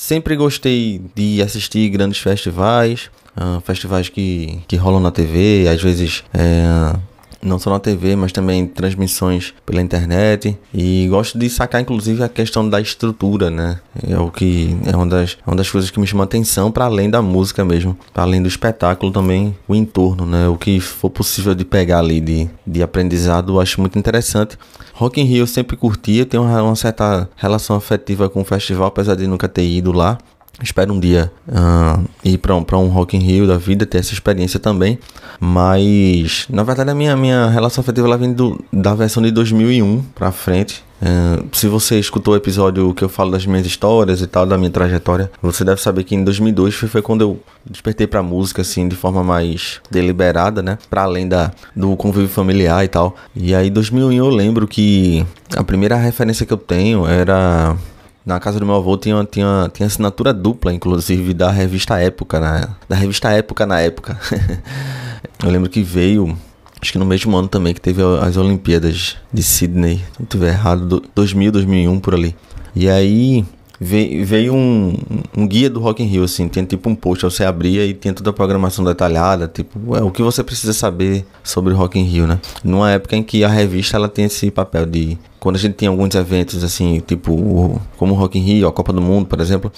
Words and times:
Sempre 0.00 0.34
gostei 0.34 0.98
de 1.14 1.42
assistir 1.42 1.90
grandes 1.90 2.18
festivais, 2.20 3.10
uh, 3.36 3.60
festivais 3.60 4.08
que, 4.08 4.58
que 4.66 4.74
rolam 4.74 4.98
na 4.98 5.10
TV, 5.10 5.68
às 5.68 5.82
vezes 5.82 6.24
é, 6.32 6.98
não 7.42 7.58
só 7.58 7.70
na 7.70 7.78
TV, 7.78 8.16
mas 8.16 8.32
também 8.32 8.66
transmissões 8.66 9.54
pela 9.64 9.80
internet. 9.80 10.56
E 10.72 11.06
gosto 11.08 11.38
de 11.38 11.48
sacar, 11.48 11.80
inclusive, 11.80 12.22
a 12.22 12.28
questão 12.28 12.68
da 12.68 12.80
estrutura, 12.80 13.50
né? 13.50 13.80
É 14.06 14.18
o 14.18 14.30
que 14.30 14.76
é 14.86 14.94
uma 14.94 15.06
das, 15.06 15.36
uma 15.46 15.56
das 15.56 15.70
coisas 15.70 15.90
que 15.90 15.98
me 15.98 16.06
chama 16.06 16.24
atenção, 16.24 16.70
para 16.70 16.84
além 16.84 17.08
da 17.08 17.22
música 17.22 17.64
mesmo, 17.64 17.96
para 18.12 18.22
além 18.22 18.42
do 18.42 18.48
espetáculo, 18.48 19.12
também 19.12 19.56
o 19.66 19.74
entorno, 19.74 20.26
né? 20.26 20.48
O 20.48 20.56
que 20.56 20.80
for 20.80 21.10
possível 21.10 21.54
de 21.54 21.64
pegar 21.64 21.98
ali 21.98 22.20
de, 22.20 22.50
de 22.66 22.82
aprendizado, 22.82 23.54
eu 23.54 23.60
acho 23.60 23.80
muito 23.80 23.98
interessante. 23.98 24.58
Rock 24.94 25.20
in 25.20 25.24
Rio 25.24 25.42
eu 25.42 25.46
sempre 25.46 25.76
curtia, 25.76 26.26
tenho 26.26 26.42
uma, 26.42 26.62
uma 26.62 26.76
certa 26.76 27.28
relação 27.36 27.76
afetiva 27.76 28.28
com 28.28 28.42
o 28.42 28.44
festival, 28.44 28.88
apesar 28.88 29.14
de 29.14 29.26
nunca 29.26 29.48
ter 29.48 29.64
ido 29.64 29.92
lá. 29.92 30.18
Espero 30.62 30.92
um 30.92 31.00
dia 31.00 31.32
uh, 31.48 32.04
ir 32.24 32.38
para 32.38 32.54
um, 32.54 32.64
um 32.84 32.88
Rock 32.88 33.16
in 33.16 33.20
Rio 33.20 33.46
da 33.46 33.56
vida, 33.56 33.86
ter 33.86 33.98
essa 33.98 34.12
experiência 34.12 34.60
também. 34.60 34.98
Mas, 35.38 36.46
na 36.50 36.62
verdade, 36.62 36.90
a 36.90 36.94
minha, 36.94 37.16
minha 37.16 37.48
relação 37.48 37.82
afetiva 37.82 38.06
ela 38.06 38.18
vem 38.18 38.32
do, 38.32 38.62
da 38.72 38.94
versão 38.94 39.22
de 39.22 39.30
2001 39.30 40.02
para 40.14 40.30
frente. 40.30 40.84
Uh, 41.00 41.48
se 41.52 41.66
você 41.66 41.98
escutou 41.98 42.34
o 42.34 42.36
episódio 42.36 42.92
que 42.92 43.02
eu 43.02 43.08
falo 43.08 43.30
das 43.30 43.46
minhas 43.46 43.64
histórias 43.64 44.20
e 44.20 44.26
tal, 44.26 44.44
da 44.44 44.58
minha 44.58 44.70
trajetória, 44.70 45.30
você 45.40 45.64
deve 45.64 45.80
saber 45.80 46.04
que 46.04 46.14
em 46.14 46.22
2002 46.22 46.74
foi, 46.74 46.88
foi 46.90 47.00
quando 47.00 47.22
eu 47.22 47.40
despertei 47.64 48.06
pra 48.06 48.22
música, 48.22 48.60
assim, 48.60 48.86
de 48.86 48.94
forma 48.94 49.24
mais 49.24 49.80
deliberada, 49.90 50.62
né? 50.62 50.76
Pra 50.90 51.04
além 51.04 51.26
da, 51.26 51.52
do 51.74 51.96
convívio 51.96 52.28
familiar 52.28 52.84
e 52.84 52.88
tal. 52.88 53.16
E 53.34 53.54
aí, 53.54 53.70
2001 53.70 54.12
eu 54.12 54.28
lembro 54.28 54.68
que 54.68 55.24
a 55.56 55.64
primeira 55.64 55.96
referência 55.96 56.44
que 56.44 56.52
eu 56.52 56.58
tenho 56.58 57.06
era 57.06 57.74
na 58.24 58.38
casa 58.38 58.58
do 58.58 58.66
meu 58.66 58.76
avô 58.76 58.96
tinha, 58.96 59.24
tinha, 59.24 59.70
tinha 59.72 59.86
assinatura 59.86 60.32
dupla, 60.32 60.72
inclusive, 60.72 61.32
da 61.32 61.50
revista 61.50 61.98
Época, 61.98 62.40
né? 62.40 62.68
Da 62.88 62.96
revista 62.96 63.30
Época 63.30 63.66
na 63.66 63.80
época. 63.80 64.18
eu 65.42 65.50
lembro 65.50 65.70
que 65.70 65.82
veio, 65.82 66.36
acho 66.80 66.92
que 66.92 66.98
no 66.98 67.06
mesmo 67.06 67.36
ano 67.36 67.48
também, 67.48 67.74
que 67.74 67.80
teve 67.80 68.02
as 68.20 68.36
Olimpíadas 68.36 69.16
de 69.32 69.42
Sydney, 69.42 69.98
se 69.98 70.20
não 70.20 70.26
tiver 70.26 70.50
errado, 70.50 71.02
2000, 71.14 71.52
2001 71.52 72.00
por 72.00 72.14
ali. 72.14 72.36
E 72.74 72.88
aí 72.88 73.44
veio, 73.80 74.26
veio 74.26 74.54
um, 74.54 74.94
um, 75.34 75.48
guia 75.48 75.70
do 75.70 75.80
Rock 75.80 76.02
in 76.02 76.06
Rio, 76.06 76.22
assim, 76.22 76.46
tinha 76.48 76.64
tipo 76.66 76.90
um 76.90 76.94
post, 76.94 77.24
você 77.24 77.44
abria 77.44 77.86
e 77.86 77.94
tinha 77.94 78.12
toda 78.12 78.28
a 78.28 78.32
programação 78.32 78.84
detalhada, 78.84 79.48
tipo, 79.48 79.96
é, 79.96 80.02
o 80.02 80.10
que 80.10 80.22
você 80.22 80.44
precisa 80.44 80.74
saber 80.74 81.24
sobre 81.42 81.72
o 81.72 81.76
Rock 81.76 81.98
in 81.98 82.04
Rio, 82.04 82.26
né? 82.26 82.38
Numa 82.62 82.90
época 82.90 83.16
em 83.16 83.22
que 83.22 83.42
a 83.42 83.48
revista, 83.48 83.96
ela 83.96 84.08
tem 84.08 84.26
esse 84.26 84.50
papel 84.50 84.84
de... 84.84 85.16
Quando 85.38 85.56
a 85.56 85.58
gente 85.58 85.74
tinha 85.74 85.90
alguns 85.90 86.14
eventos, 86.14 86.62
assim, 86.62 87.00
tipo, 87.06 87.80
como 87.96 88.12
o 88.12 88.16
Rock 88.16 88.38
in 88.38 88.42
Rio, 88.42 88.68
a 88.68 88.72
Copa 88.72 88.92
do 88.92 89.00
Mundo, 89.00 89.26
por 89.26 89.40
exemplo, 89.40 89.72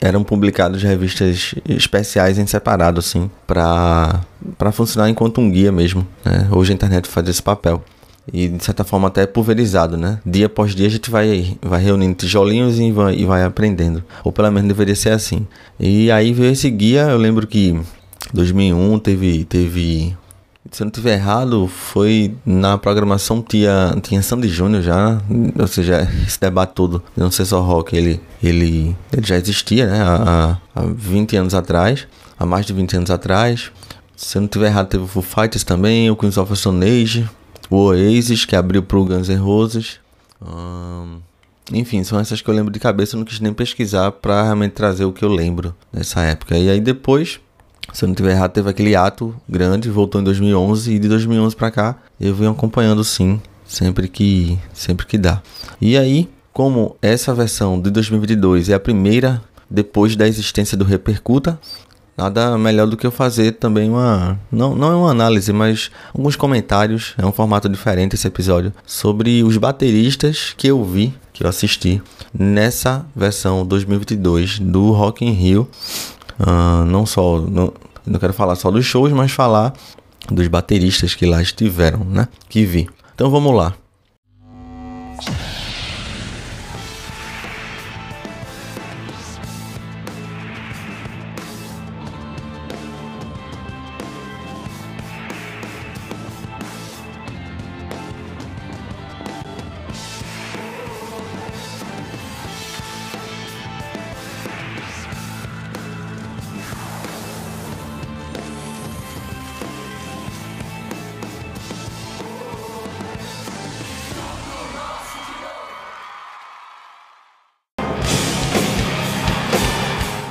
eram 0.00 0.24
publicados 0.24 0.82
revistas 0.82 1.54
especiais 1.68 2.38
em 2.38 2.46
separado, 2.46 2.98
assim, 2.98 3.30
para 3.46 4.22
funcionar 4.72 5.10
enquanto 5.10 5.42
um 5.42 5.50
guia 5.50 5.70
mesmo. 5.70 6.06
Né? 6.24 6.48
Hoje 6.50 6.72
a 6.72 6.74
internet 6.74 7.06
faz 7.06 7.28
esse 7.28 7.42
papel 7.42 7.82
e 8.32 8.48
de 8.48 8.64
certa 8.64 8.84
forma 8.84 9.08
até 9.08 9.26
pulverizado, 9.26 9.96
né? 9.96 10.20
Dia 10.24 10.46
após 10.46 10.74
dia 10.74 10.86
a 10.86 10.90
gente 10.90 11.10
vai, 11.10 11.56
vai 11.62 11.82
reunindo 11.82 12.14
tijolinhos 12.14 12.78
e 12.78 12.90
vai, 12.92 13.14
e 13.14 13.24
vai 13.24 13.44
aprendendo, 13.44 14.02
ou 14.24 14.32
pelo 14.32 14.50
menos 14.50 14.68
deveria 14.68 14.96
ser 14.96 15.10
assim. 15.10 15.46
E 15.78 16.10
aí 16.10 16.32
veio 16.32 16.52
esse 16.52 16.70
guia, 16.70 17.02
eu 17.02 17.18
lembro 17.18 17.46
que 17.46 17.78
2001 18.32 18.98
teve 18.98 19.44
teve 19.44 20.16
se 20.70 20.82
eu 20.82 20.84
não 20.84 20.90
tiver 20.90 21.14
errado, 21.14 21.66
foi 21.66 22.34
na 22.44 22.76
programação 22.76 23.40
tinha, 23.40 23.96
tinha 24.02 24.22
Sandy 24.22 24.48
Júnior 24.48 24.82
já, 24.82 25.20
ou 25.58 25.66
seja, 25.66 26.06
esse 26.26 26.38
debate 26.38 26.74
todo, 26.74 27.02
não 27.16 27.30
sei 27.30 27.44
só 27.44 27.60
rock, 27.62 27.96
ele, 27.96 28.20
ele, 28.42 28.94
ele 29.12 29.26
já 29.26 29.36
existia, 29.36 29.86
né, 29.86 30.02
há, 30.02 30.58
há 30.74 30.82
20 30.82 31.36
anos 31.36 31.54
atrás, 31.54 32.06
há 32.38 32.44
mais 32.44 32.66
de 32.66 32.72
20 32.72 32.96
anos 32.96 33.10
atrás. 33.10 33.70
Se 34.14 34.36
eu 34.36 34.42
não 34.42 34.48
tiver 34.48 34.66
errado, 34.66 34.88
teve 34.88 35.04
o 35.04 35.06
Foo 35.06 35.22
Fighters 35.22 35.62
também, 35.62 36.10
o 36.10 36.16
Queens 36.16 36.36
of 36.36 36.54
Stone 36.56 36.84
Age, 36.84 37.28
o 37.70 37.76
Oasis, 37.76 38.44
que 38.44 38.56
abriu 38.56 38.82
pro 38.82 39.04
Guns 39.04 39.28
N' 39.28 39.36
Roses. 39.36 40.00
Enfim, 41.72 42.02
são 42.02 42.18
essas 42.18 42.40
que 42.40 42.48
eu 42.48 42.54
lembro 42.54 42.72
de 42.72 42.78
cabeça, 42.78 43.14
eu 43.14 43.18
não 43.18 43.26
quis 43.26 43.40
nem 43.40 43.52
pesquisar 43.52 44.10
para 44.10 44.42
realmente 44.42 44.72
trazer 44.72 45.04
o 45.04 45.12
que 45.12 45.24
eu 45.24 45.28
lembro 45.28 45.74
dessa 45.92 46.22
época. 46.22 46.56
E 46.56 46.70
aí 46.70 46.80
depois, 46.80 47.40
se 47.92 48.04
eu 48.04 48.08
não 48.08 48.14
tiver 48.14 48.32
errado, 48.32 48.52
teve 48.52 48.70
aquele 48.70 48.96
ato 48.96 49.34
grande, 49.48 49.90
voltou 49.90 50.20
em 50.20 50.24
2011 50.24 50.94
e 50.94 50.98
de 50.98 51.08
2011 51.08 51.54
para 51.54 51.70
cá 51.70 51.96
eu 52.18 52.34
venho 52.34 52.52
acompanhando 52.52 53.04
sim, 53.04 53.40
sempre 53.66 54.08
que 54.08 54.58
sempre 54.72 55.06
que 55.06 55.18
dá. 55.18 55.42
E 55.80 55.98
aí, 55.98 56.28
como 56.52 56.96
essa 57.02 57.34
versão 57.34 57.78
de 57.78 57.90
2022 57.90 58.70
é 58.70 58.74
a 58.74 58.80
primeira 58.80 59.42
depois 59.70 60.16
da 60.16 60.26
existência 60.26 60.76
do 60.76 60.84
Repercuta, 60.84 61.60
nada 62.18 62.58
melhor 62.58 62.86
do 62.88 62.96
que 62.96 63.06
eu 63.06 63.12
fazer 63.12 63.52
também 63.52 63.88
uma. 63.88 64.38
Não, 64.50 64.74
não 64.74 64.90
é 64.90 64.96
uma 64.96 65.10
análise, 65.10 65.52
mas 65.52 65.90
alguns 66.12 66.34
comentários. 66.34 67.14
É 67.16 67.24
um 67.24 67.32
formato 67.32 67.68
diferente 67.68 68.14
esse 68.14 68.26
episódio. 68.26 68.72
Sobre 68.84 69.44
os 69.44 69.56
bateristas 69.56 70.52
que 70.56 70.66
eu 70.66 70.84
vi, 70.84 71.14
que 71.32 71.44
eu 71.44 71.48
assisti 71.48 72.02
nessa 72.36 73.06
versão 73.14 73.64
2022 73.64 74.58
do 74.58 74.90
Rock 74.90 75.24
in 75.24 75.30
Rio. 75.30 75.68
Uh, 76.40 76.84
não 76.84 77.06
só. 77.06 77.40
Não, 77.40 77.72
não 78.04 78.18
quero 78.18 78.32
falar 78.32 78.56
só 78.56 78.70
dos 78.70 78.84
shows, 78.84 79.12
mas 79.12 79.30
falar 79.30 79.72
dos 80.30 80.48
bateristas 80.48 81.14
que 81.14 81.24
lá 81.24 81.40
estiveram, 81.40 82.00
né? 82.04 82.26
Que 82.48 82.64
vi. 82.64 82.88
Então 83.14 83.30
vamos 83.30 83.54
lá. 83.54 83.74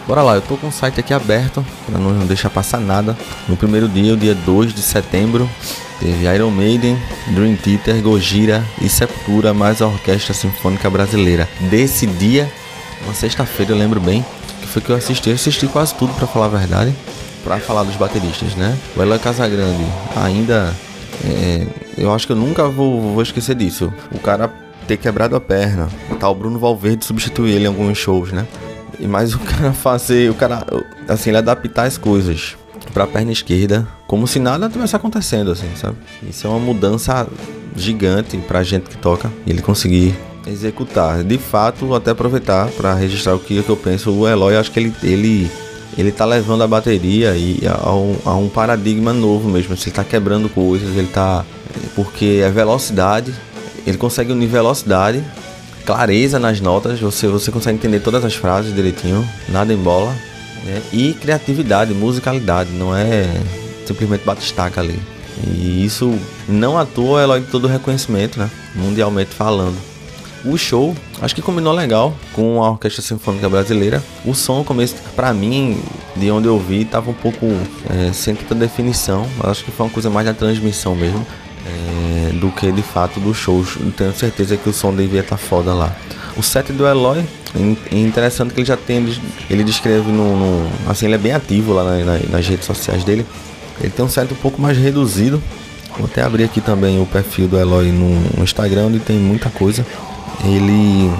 Bora 0.08 0.22
lá, 0.24 0.36
eu 0.36 0.42
tô 0.42 0.56
com 0.56 0.68
o 0.68 0.72
site 0.72 1.02
aqui 1.02 1.14
aberto 1.14 1.66
para 1.86 2.00
não 2.00 2.26
deixar 2.26 2.50
passar 2.50 2.80
nada. 2.80 3.16
No 3.46 3.58
primeiro 3.58 3.90
dia, 3.90 4.14
o 4.14 4.18
dia 4.18 4.34
2 4.34 4.74
de 4.74 4.82
setembro, 4.82 5.50
teve 6.00 6.34
Iron 6.34 6.50
Maiden, 6.50 6.98
Dream 7.28 7.58
Theater, 7.58 8.02
Gojira 8.02 8.64
e 8.82 8.88
Sepultura, 8.88 9.54
mais 9.54 9.82
a 9.82 9.88
Orquestra 9.88 10.34
Sinfônica 10.34 10.90
Brasileira. 10.90 11.50
Desse 11.70 12.08
dia, 12.08 12.50
uma 13.04 13.14
sexta-feira, 13.14 13.74
eu 13.74 13.78
lembro 13.78 14.00
bem, 14.00 14.26
que 14.62 14.68
foi 14.68 14.82
que 14.82 14.90
eu 14.90 14.96
assisti. 14.96 15.28
Eu 15.28 15.36
assisti 15.36 15.68
quase 15.68 15.94
tudo 15.96 16.14
para 16.14 16.26
falar 16.26 16.46
a 16.46 16.50
verdade, 16.50 16.96
para 17.44 17.60
falar 17.60 17.84
dos 17.84 17.98
bateristas, 17.98 18.56
né? 18.56 18.78
O 18.96 19.02
Elan 19.02 19.20
Casagrande, 19.20 19.86
ainda. 20.16 20.74
É, 21.26 21.68
eu 21.98 22.14
acho 22.14 22.26
que 22.26 22.32
eu 22.32 22.38
nunca 22.38 22.70
vou, 22.70 23.14
vou 23.14 23.22
esquecer 23.22 23.56
disso. 23.56 23.92
O 24.14 24.20
cara 24.20 24.50
ter 24.88 24.96
quebrado 24.96 25.36
a 25.36 25.42
perna, 25.42 25.90
tá 26.18 26.30
o 26.30 26.36
Bruno 26.36 26.58
Valverde 26.58 27.04
substituir 27.04 27.56
ele 27.56 27.66
em 27.66 27.68
alguns 27.68 27.98
shows, 27.98 28.32
né? 28.32 28.48
E 29.00 29.08
mais 29.08 29.34
o 29.34 29.40
cara 29.46 29.74
fazer, 29.74 30.30
o 30.30 30.34
cara, 30.34 30.66
assim, 31.08 31.30
ele 31.30 31.38
adaptar 31.38 31.84
as 31.84 31.98
coisas 31.98 32.56
pra 32.94 33.06
perna 33.06 33.32
esquerda, 33.32 33.88
como 34.08 34.28
se 34.28 34.40
nada 34.40 34.70
tivesse 34.70 34.96
acontecendo, 34.96 35.52
assim, 35.52 35.70
sabe? 35.76 35.98
Isso 36.28 36.48
é 36.48 36.50
uma 36.50 36.60
mudança 36.60 37.28
gigante 37.76 38.38
pra 38.38 38.64
gente 38.64 38.90
que 38.90 38.98
toca. 38.98 39.32
Ele 39.46 39.62
conseguir 39.62 40.16
executar, 40.48 41.24
de 41.24 41.38
fato, 41.38 41.94
até 41.94 42.12
aproveitar 42.12 42.70
para 42.70 42.94
registrar 42.94 43.36
o 43.36 43.40
que, 43.40 43.64
eu 43.68 43.78
penso. 43.78 44.12
O 44.12 44.28
Eloy, 44.28 44.56
acho 44.56 44.72
que 44.72 44.80
ele, 44.80 44.94
ele, 45.04 45.52
ele 45.98 46.12
tá 46.12 46.26
levando 46.26 46.64
a 46.64 46.68
bateria 46.68 47.36
e 47.36 47.60
a, 47.68 47.94
um, 47.94 48.16
a 48.26 48.36
um 48.36 48.50
paradigma 48.50 49.14
novo 49.14 49.50
mesmo. 49.50 49.74
Ele 49.74 49.92
tá 49.92 50.04
quebrando 50.04 50.50
coisas, 50.50 50.96
ele 50.96 51.08
tá. 51.08 51.46
Porque 51.96 52.42
é 52.44 52.50
velocidade, 52.50 53.34
ele 53.86 53.98
consegue 53.98 54.32
unir 54.32 54.48
velocidade 54.48 55.24
clareza 55.88 56.38
nas 56.38 56.60
notas, 56.60 57.00
você, 57.00 57.30
você 57.30 57.50
consegue 57.50 57.78
entender 57.78 58.02
todas 58.02 58.26
as 58.26 58.36
frases 58.36 58.76
direitinho, 58.76 59.28
nada 59.48 59.74
em 59.74 59.78
bola. 59.78 60.14
Né? 60.66 60.82
E 60.92 61.14
criatividade, 61.14 61.94
musicalidade, 61.94 62.72
não 62.72 62.94
é 62.94 63.26
simplesmente 63.86 64.26
batistaca 64.26 64.82
ali. 64.82 65.00
E 65.48 65.86
isso 65.86 66.14
não 66.50 66.78
à 66.78 66.86
toa 66.86 67.22
é 67.22 67.26
logo 67.26 67.46
todo 67.50 67.68
reconhecimento, 67.68 68.38
né? 68.38 68.50
Mundialmente 68.76 69.34
falando. 69.34 69.78
O 70.44 70.58
show, 70.58 70.96
acho 71.22 71.34
que 71.34 71.42
combinou 71.42 71.74
legal 71.74 72.14
com 72.34 72.62
a 72.64 72.72
Orquestra 72.72 73.02
Sinfônica 73.02 73.48
Brasileira. 73.48 74.04
O 74.26 74.34
som, 74.34 74.64
começo, 74.64 74.96
para 75.16 75.34
mim, 75.34 75.82
de 76.16 76.30
onde 76.32 76.48
eu 76.48 76.60
vi, 76.60 76.84
tava 76.84 77.12
um 77.12 77.14
pouco 77.14 77.46
é, 77.90 78.12
sem 78.12 78.36
tanta 78.36 78.56
definição. 78.56 79.26
Acho 79.44 79.64
que 79.64 79.72
foi 79.72 79.86
uma 79.86 79.92
coisa 79.92 80.10
mais 80.10 80.26
da 80.26 80.34
transmissão 80.34 80.96
mesmo 80.96 81.26
é, 81.68 81.97
do 82.38 82.52
que 82.52 82.72
de 82.72 82.82
fato 82.82 83.20
do 83.20 83.34
show. 83.34 83.66
Tenho 83.96 84.14
certeza 84.14 84.56
que 84.58 84.70
o 84.70 84.74
som 84.74 84.94
devia 84.94 85.22
estar 85.22 85.38
tá 85.38 85.42
foda 85.42 85.74
lá. 85.74 85.96
O 86.36 86.44
set 86.44 86.72
do 86.72 86.86
Eloy 86.86 87.24
é 87.92 87.98
interessante 87.98 88.54
que 88.54 88.60
ele 88.60 88.68
já 88.68 88.78
tem, 88.78 89.06
ele 89.50 89.64
descreve 89.64 90.12
no, 90.12 90.38
no 90.38 90.72
assim, 90.88 91.06
ele 91.06 91.16
é 91.16 91.18
bem 91.18 91.32
ativo 91.32 91.74
lá 91.74 91.84
na, 91.84 91.98
na, 92.06 92.20
nas 92.30 92.48
redes 92.48 92.66
sociais 92.66 93.04
dele. 93.04 93.26
Ele 93.80 93.90
tem 93.90 94.06
um 94.06 94.10
set 94.10 94.32
um 94.32 94.38
pouco 94.38 94.62
mais 94.62 94.78
reduzido. 94.78 95.42
Vou 95.98 96.06
até 96.06 96.22
abrir 96.22 96.44
aqui 96.44 96.62
também 96.62 97.02
o 97.02 97.06
perfil 97.06 97.48
do 97.48 97.58
Eloy 97.58 97.92
no, 97.92 98.20
no 98.38 98.44
Instagram, 98.44 98.88
onde 98.88 99.00
tem 99.00 99.18
muita 99.18 99.50
coisa. 99.50 99.86
Ele, 100.44 101.12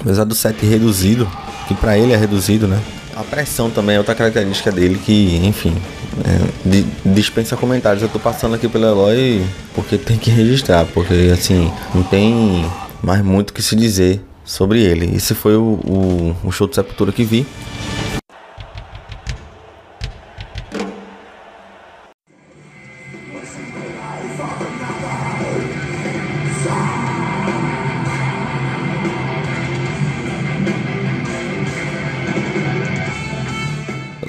apesar 0.00 0.24
do 0.24 0.34
set 0.34 0.64
reduzido, 0.66 1.28
que 1.68 1.74
para 1.74 1.96
ele 1.96 2.12
é 2.12 2.16
reduzido, 2.16 2.66
né? 2.66 2.80
A 3.16 3.22
pressão 3.22 3.70
também 3.70 3.94
é 3.96 3.98
outra 3.98 4.14
característica 4.14 4.72
dele 4.72 4.98
que, 4.98 5.36
enfim, 5.44 5.76
é, 6.24 6.84
dispensa 7.04 7.56
comentários. 7.56 8.02
Eu 8.02 8.08
tô 8.08 8.18
passando 8.18 8.54
aqui 8.54 8.68
pelo 8.68 8.84
Eloy 8.84 9.44
porque 9.74 9.96
tem 9.96 10.18
que 10.18 10.30
registrar, 10.30 10.84
porque 10.86 11.30
assim, 11.32 11.70
não 11.94 12.02
tem 12.02 12.68
mais 13.02 13.22
muito 13.22 13.50
o 13.50 13.52
que 13.52 13.62
se 13.62 13.76
dizer 13.76 14.20
sobre 14.44 14.82
ele. 14.82 15.14
Esse 15.14 15.34
foi 15.34 15.56
o, 15.56 15.62
o, 15.62 16.36
o 16.44 16.50
show 16.50 16.66
de 16.66 16.74
Sepultura 16.74 17.12
que 17.12 17.22
vi. 17.24 17.46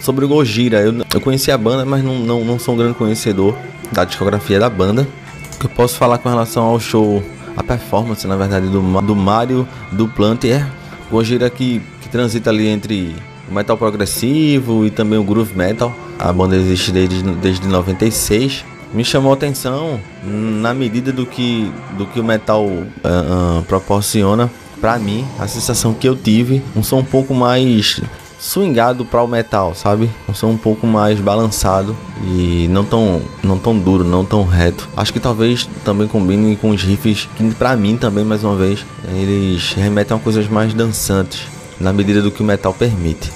Sobre 0.05 0.23
o 0.23 0.27
Gojira, 0.27 0.81
eu, 0.81 0.93
eu 1.13 1.19
conheci 1.19 1.51
a 1.51 1.57
banda, 1.57 1.83
mas 1.83 2.03
não, 2.03 2.19
não, 2.19 2.45
não 2.45 2.59
sou 2.59 2.75
um 2.75 2.77
grande 2.77 2.93
conhecedor 2.93 3.57
da 3.91 4.05
discografia 4.05 4.59
da 4.59 4.69
banda. 4.69 5.07
O 5.55 5.59
que 5.59 5.65
eu 5.65 5.69
posso 5.69 5.95
falar 5.95 6.19
com 6.19 6.29
relação 6.29 6.63
ao 6.63 6.79
show, 6.79 7.23
a 7.57 7.63
performance, 7.63 8.25
na 8.27 8.35
verdade, 8.35 8.67
do, 8.67 8.81
do 9.01 9.15
Mario, 9.15 9.67
do 9.91 10.07
Plant, 10.07 10.45
é 10.45 10.65
Gojira 11.09 11.49
que, 11.49 11.81
que 12.01 12.09
transita 12.09 12.51
ali 12.51 12.67
entre 12.67 13.15
o 13.49 13.53
metal 13.53 13.75
progressivo 13.77 14.85
e 14.85 14.91
também 14.91 15.17
o 15.17 15.23
groove 15.23 15.57
metal. 15.57 15.93
A 16.19 16.31
banda 16.31 16.55
existe 16.55 16.91
desde, 16.91 17.23
desde 17.23 17.67
96. 17.67 18.63
Me 18.93 19.03
chamou 19.03 19.33
atenção 19.33 19.99
na 20.23 20.73
medida 20.73 21.11
do 21.11 21.25
que, 21.25 21.71
do 21.97 22.05
que 22.05 22.19
o 22.19 22.23
metal 22.23 22.63
uh, 22.63 22.79
uh, 23.59 23.63
proporciona 23.63 24.49
para 24.79 24.99
mim, 24.99 25.25
a 25.39 25.47
sensação 25.47 25.93
que 25.93 26.07
eu 26.07 26.15
tive, 26.15 26.61
um 26.75 26.83
som 26.83 26.99
um 26.99 27.03
pouco 27.03 27.33
mais 27.33 27.99
swingado 28.45 29.03
para 29.03 29.23
o 29.23 29.27
metal, 29.27 29.73
sabe? 29.73 30.09
Um 30.29 30.33
som 30.33 30.49
um 30.49 30.57
pouco 30.57 30.85
mais 30.85 31.19
balançado 31.19 31.95
e 32.23 32.67
não 32.69 32.85
tão, 32.85 33.21
não 33.43 33.57
tão 33.57 33.77
duro, 33.77 34.03
não 34.03 34.23
tão 34.23 34.43
reto. 34.43 34.87
Acho 34.95 35.11
que 35.11 35.19
talvez 35.19 35.67
também 35.83 36.07
combine 36.07 36.55
com 36.55 36.69
os 36.69 36.83
riffs 36.83 37.27
que 37.35 37.55
para 37.55 37.75
mim 37.75 37.97
também 37.97 38.23
mais 38.23 38.43
uma 38.43 38.55
vez 38.55 38.85
eles 39.13 39.73
remetem 39.73 40.15
a 40.15 40.19
coisas 40.19 40.47
mais 40.47 40.73
dançantes 40.73 41.47
na 41.79 41.91
medida 41.91 42.21
do 42.21 42.31
que 42.31 42.41
o 42.41 42.45
metal 42.45 42.73
permite. 42.73 43.31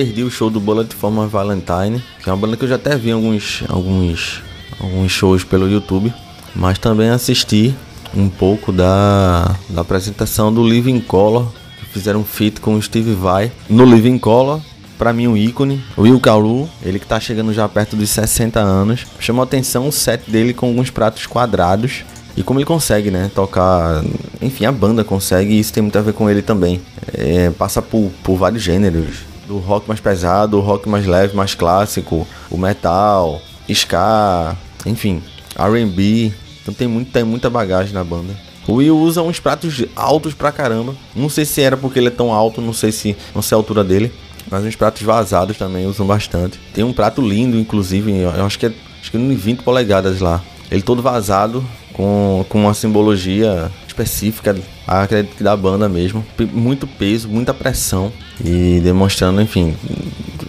Perdi 0.00 0.22
o 0.22 0.30
show 0.30 0.48
do 0.48 0.58
Bullet 0.58 0.94
for 0.94 1.12
My 1.12 1.28
Valentine, 1.28 2.02
que 2.22 2.30
é 2.30 2.32
uma 2.32 2.38
banda 2.38 2.56
que 2.56 2.64
eu 2.64 2.68
já 2.70 2.76
até 2.76 2.96
vi 2.96 3.10
alguns, 3.10 3.62
alguns, 3.68 4.40
alguns 4.80 5.12
shows 5.12 5.44
pelo 5.44 5.68
YouTube, 5.68 6.10
mas 6.56 6.78
também 6.78 7.10
assisti 7.10 7.74
um 8.16 8.26
pouco 8.26 8.72
da, 8.72 9.54
da 9.68 9.82
apresentação 9.82 10.50
do 10.50 10.66
Living 10.66 11.00
Color, 11.00 11.52
que 11.78 11.84
fizeram 11.84 12.20
um 12.20 12.24
feat 12.24 12.62
com 12.62 12.76
o 12.76 12.82
Steve 12.82 13.12
Vai. 13.12 13.52
No 13.68 13.84
Living 13.84 14.16
Color, 14.16 14.62
para 14.96 15.12
mim 15.12 15.26
um 15.26 15.36
ícone, 15.36 15.84
Will 15.98 16.18
Kalu, 16.18 16.66
ele 16.82 16.98
que 16.98 17.06
tá 17.06 17.20
chegando 17.20 17.52
já 17.52 17.68
perto 17.68 17.94
dos 17.94 18.08
60 18.08 18.58
anos. 18.58 19.06
Chamou 19.18 19.42
atenção 19.42 19.86
o 19.86 19.92
set 19.92 20.30
dele 20.30 20.54
com 20.54 20.68
alguns 20.68 20.88
pratos 20.88 21.26
quadrados. 21.26 22.04
E 22.34 22.42
como 22.42 22.58
ele 22.58 22.64
consegue, 22.64 23.10
né, 23.10 23.30
tocar, 23.34 24.02
enfim, 24.40 24.64
a 24.64 24.72
banda 24.72 25.04
consegue, 25.04 25.52
e 25.52 25.60
isso 25.60 25.74
tem 25.74 25.82
muito 25.82 25.98
a 25.98 26.00
ver 26.00 26.14
com 26.14 26.30
ele 26.30 26.40
também. 26.40 26.80
É, 27.12 27.50
passa 27.50 27.82
por, 27.82 28.10
por 28.22 28.36
vários 28.36 28.62
gêneros, 28.62 29.29
do 29.50 29.58
rock 29.58 29.88
mais 29.88 29.98
pesado, 29.98 30.58
o 30.58 30.60
rock 30.60 30.88
mais 30.88 31.06
leve, 31.06 31.36
mais 31.36 31.54
clássico, 31.54 32.26
o 32.48 32.56
metal, 32.56 33.42
ska, 33.68 34.56
enfim, 34.86 35.20
R&B. 35.58 36.32
Então 36.62 36.72
tem, 36.72 36.86
muito, 36.86 37.10
tem 37.10 37.24
muita 37.24 37.50
bagagem 37.50 37.92
na 37.92 38.04
banda. 38.04 38.34
O 38.68 38.74
Will 38.74 38.96
usa 38.96 39.22
uns 39.22 39.40
pratos 39.40 39.84
altos 39.96 40.34
pra 40.34 40.52
caramba. 40.52 40.94
Não 41.16 41.28
sei 41.28 41.44
se 41.44 41.60
era 41.60 41.76
porque 41.76 41.98
ele 41.98 42.08
é 42.08 42.12
tão 42.12 42.32
alto, 42.32 42.60
não 42.60 42.72
sei 42.72 42.92
se 42.92 43.16
não 43.34 43.42
sei 43.42 43.56
a 43.56 43.58
altura 43.58 43.82
dele. 43.82 44.12
Mas 44.48 44.64
uns 44.64 44.76
pratos 44.76 45.02
vazados 45.02 45.58
também 45.58 45.86
usam 45.86 46.06
bastante. 46.06 46.60
Tem 46.72 46.84
um 46.84 46.92
prato 46.92 47.20
lindo, 47.20 47.58
inclusive, 47.58 48.12
eu 48.12 48.44
acho 48.44 48.58
que 48.58 48.66
é 48.66 48.72
acho 49.00 49.10
que 49.10 49.16
é 49.16 49.20
20 49.20 49.62
polegadas 49.62 50.20
lá. 50.20 50.40
Ele 50.70 50.82
todo 50.82 51.02
vazado, 51.02 51.64
com, 51.92 52.44
com 52.48 52.60
uma 52.60 52.74
simbologia 52.74 53.70
específica, 53.90 54.56
acredito 54.86 55.36
que 55.36 55.44
da 55.44 55.56
banda 55.56 55.88
mesmo. 55.88 56.24
Muito 56.52 56.86
peso, 56.86 57.28
muita 57.28 57.52
pressão 57.52 58.12
e 58.44 58.80
demonstrando, 58.80 59.40
enfim, 59.40 59.76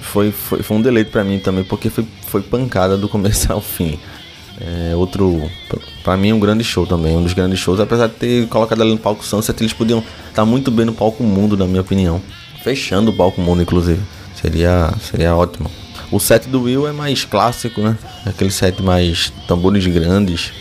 foi, 0.01 0.31
foi, 0.31 0.63
foi 0.63 0.77
um 0.77 0.81
deleite 0.81 1.11
para 1.11 1.23
mim 1.23 1.39
também, 1.39 1.63
porque 1.63 1.89
foi, 1.89 2.05
foi 2.27 2.41
pancada 2.41 2.97
do 2.97 3.09
começo 3.09 3.51
ao 3.53 3.61
fim. 3.61 3.99
É, 4.59 4.95
outro, 4.95 5.49
para 6.03 6.15
mim, 6.15 6.31
um 6.33 6.39
grande 6.39 6.63
show 6.63 6.85
também, 6.85 7.17
um 7.17 7.23
dos 7.23 7.33
grandes 7.33 7.59
shows, 7.59 7.79
apesar 7.79 8.07
de 8.07 8.13
ter 8.13 8.47
colocado 8.47 8.81
ali 8.81 8.91
no 8.91 8.97
palco 8.97 9.25
Sunset, 9.25 9.59
eles 9.61 9.73
podiam 9.73 9.99
estar 9.99 10.33
tá 10.33 10.45
muito 10.45 10.69
bem 10.69 10.85
no 10.85 10.93
palco 10.93 11.23
Mundo, 11.23 11.57
na 11.57 11.65
minha 11.65 11.81
opinião. 11.81 12.21
Fechando 12.63 13.09
o 13.09 13.13
palco 13.13 13.41
Mundo, 13.41 13.63
inclusive. 13.63 14.01
Seria, 14.39 14.93
seria 15.01 15.35
ótimo. 15.35 15.69
O 16.11 16.19
set 16.19 16.47
do 16.47 16.63
Will 16.63 16.87
é 16.87 16.91
mais 16.91 17.25
clássico, 17.25 17.81
né? 17.81 17.97
Aquele 18.25 18.51
set 18.51 18.81
mais 18.83 19.31
tambores 19.47 19.85
grandes, 19.87 20.51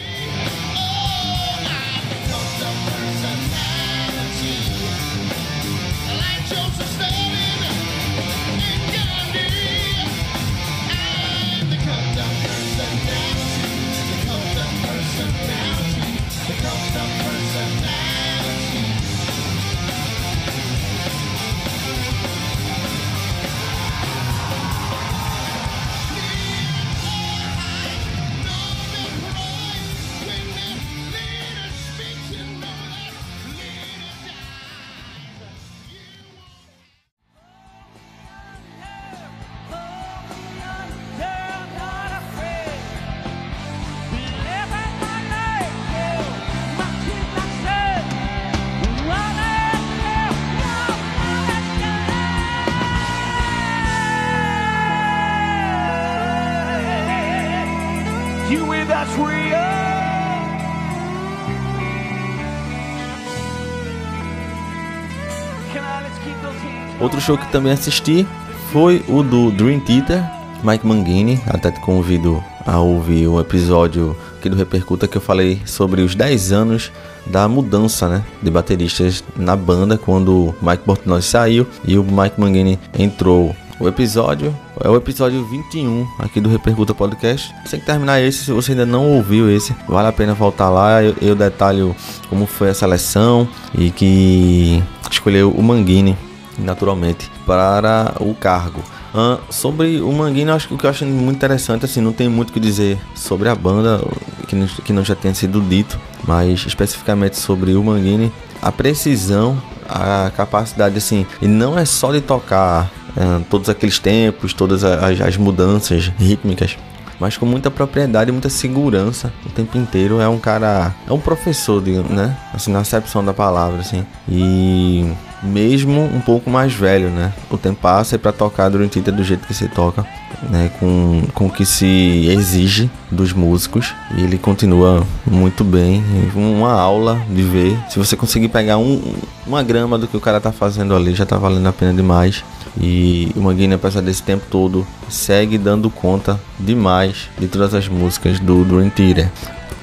Outro 67.00 67.20
show 67.20 67.38
que 67.38 67.46
também 67.52 67.72
assisti 67.72 68.26
foi 68.72 69.04
o 69.08 69.22
do 69.22 69.52
Dream 69.52 69.78
Theater, 69.78 70.22
Mike 70.64 70.84
Mangini. 70.84 71.40
Até 71.46 71.70
te 71.70 71.78
convido 71.78 72.42
a 72.66 72.80
ouvir 72.80 73.28
o 73.28 73.40
episódio 73.40 74.16
aqui 74.36 74.48
do 74.48 74.56
Repercuta 74.56 75.06
que 75.06 75.16
eu 75.16 75.20
falei 75.20 75.62
sobre 75.64 76.02
os 76.02 76.16
10 76.16 76.50
anos 76.50 76.90
da 77.26 77.46
mudança 77.46 78.08
né, 78.08 78.24
de 78.42 78.50
bateristas 78.50 79.22
na 79.36 79.54
banda 79.54 79.96
quando 79.96 80.46
o 80.48 80.54
Mike 80.60 80.82
Portnoy 80.82 81.22
saiu 81.22 81.68
e 81.84 81.96
o 81.96 82.02
Mike 82.02 82.40
Mangini 82.40 82.80
entrou. 82.98 83.54
O 83.78 83.88
episódio 83.88 84.54
É 84.82 84.88
o 84.88 84.96
episódio 84.96 85.44
21 85.44 86.08
aqui 86.18 86.40
do 86.40 86.48
Repercuta 86.48 86.94
Podcast. 86.94 87.54
Que 87.68 87.76
terminar 87.78 88.18
esse, 88.22 88.44
se 88.44 88.50
você 88.50 88.72
ainda 88.72 88.86
não 88.86 89.12
ouviu 89.12 89.50
esse, 89.50 89.76
vale 89.86 90.08
a 90.08 90.12
pena 90.12 90.32
voltar 90.32 90.70
lá. 90.70 91.02
Eu, 91.02 91.14
eu 91.20 91.34
detalho 91.36 91.94
como 92.30 92.46
foi 92.46 92.70
a 92.70 92.74
seleção 92.74 93.46
e 93.74 93.90
que 93.90 94.82
escolheu 95.10 95.50
o 95.50 95.62
Manguini, 95.62 96.16
naturalmente, 96.58 97.30
para 97.46 98.14
o 98.20 98.34
cargo. 98.34 98.82
Uh, 99.14 99.38
sobre 99.52 100.00
o 100.00 100.10
Manguini, 100.12 100.50
acho 100.50 100.68
que 100.68 100.74
o 100.74 100.78
que 100.78 100.86
eu 100.86 100.90
acho 100.90 101.04
muito 101.04 101.36
interessante, 101.36 101.84
assim, 101.84 102.00
não 102.00 102.12
tem 102.12 102.30
muito 102.30 102.48
o 102.48 102.52
que 102.54 102.60
dizer 102.60 102.98
sobre 103.14 103.50
a 103.50 103.54
banda, 103.54 104.00
que 104.48 104.56
não, 104.56 104.66
que 104.66 104.92
não 104.94 105.04
já 105.04 105.14
tenha 105.14 105.34
sido 105.34 105.60
dito, 105.60 106.00
mas 106.26 106.64
especificamente 106.66 107.36
sobre 107.36 107.74
o 107.74 107.84
Manguini, 107.84 108.32
a 108.62 108.72
precisão, 108.72 109.60
a 109.86 110.30
capacidade, 110.34 110.96
assim, 110.96 111.26
e 111.42 111.46
não 111.46 111.78
é 111.78 111.84
só 111.84 112.12
de 112.12 112.22
tocar 112.22 112.90
uh, 113.16 113.44
todos 113.50 113.68
aqueles 113.68 113.98
tempos, 113.98 114.52
todas 114.52 114.84
as, 114.84 115.20
as 115.20 115.36
mudanças 115.36 116.12
rítmicas, 116.18 116.76
mas 117.20 117.36
com 117.36 117.44
muita 117.44 117.70
propriedade 117.70 118.32
muita 118.32 118.48
segurança 118.48 119.30
o 119.44 119.50
tempo 119.50 119.76
inteiro. 119.76 120.20
É 120.20 120.28
um 120.28 120.38
cara, 120.38 120.94
é 121.06 121.12
um 121.12 121.20
professor, 121.20 121.82
né? 121.82 122.34
Assim, 122.54 122.72
na 122.72 122.80
acepção 122.80 123.22
da 123.22 123.34
palavra, 123.34 123.80
assim. 123.80 124.06
E 124.26 125.12
mesmo 125.42 126.02
um 126.02 126.20
pouco 126.20 126.48
mais 126.50 126.72
velho, 126.72 127.10
né? 127.10 127.32
O 127.50 127.58
tempo 127.58 127.78
passa 127.80 128.14
e 128.14 128.18
para 128.18 128.32
tocar 128.32 128.70
durante 128.70 128.98
o 128.98 129.02
do 129.02 129.22
jeito 129.22 129.46
que 129.46 129.52
se 129.52 129.68
toca, 129.68 130.06
né? 130.48 130.70
Com, 130.80 131.24
com 131.34 131.46
o 131.46 131.50
que 131.50 131.66
se 131.66 132.26
exige 132.26 132.90
dos 133.10 133.34
músicos. 133.34 133.94
E 134.16 134.22
ele 134.22 134.38
continua 134.38 135.06
muito 135.26 135.62
bem. 135.62 136.02
Uma 136.34 136.72
aula 136.72 137.20
de 137.28 137.42
ver. 137.42 137.78
Se 137.90 137.98
você 137.98 138.16
conseguir 138.16 138.48
pegar 138.48 138.78
um, 138.78 139.14
uma 139.46 139.62
grama 139.62 139.98
do 139.98 140.08
que 140.08 140.16
o 140.16 140.20
cara 140.20 140.40
tá 140.40 140.52
fazendo 140.52 140.96
ali, 140.96 141.14
já 141.14 141.26
tá 141.26 141.36
valendo 141.36 141.66
a 141.66 141.72
pena 141.72 141.92
demais. 141.92 142.42
E 142.78 143.32
o 143.36 143.40
Manguini, 143.40 143.74
apesar 143.74 144.00
desse 144.00 144.22
tempo 144.22 144.44
todo, 144.50 144.86
segue 145.08 145.58
dando 145.58 145.90
conta 145.90 146.40
demais 146.58 147.28
de 147.38 147.48
todas 147.48 147.74
as 147.74 147.88
músicas 147.88 148.38
do 148.38 148.64
Dream 148.64 148.90
Theater. 148.90 149.30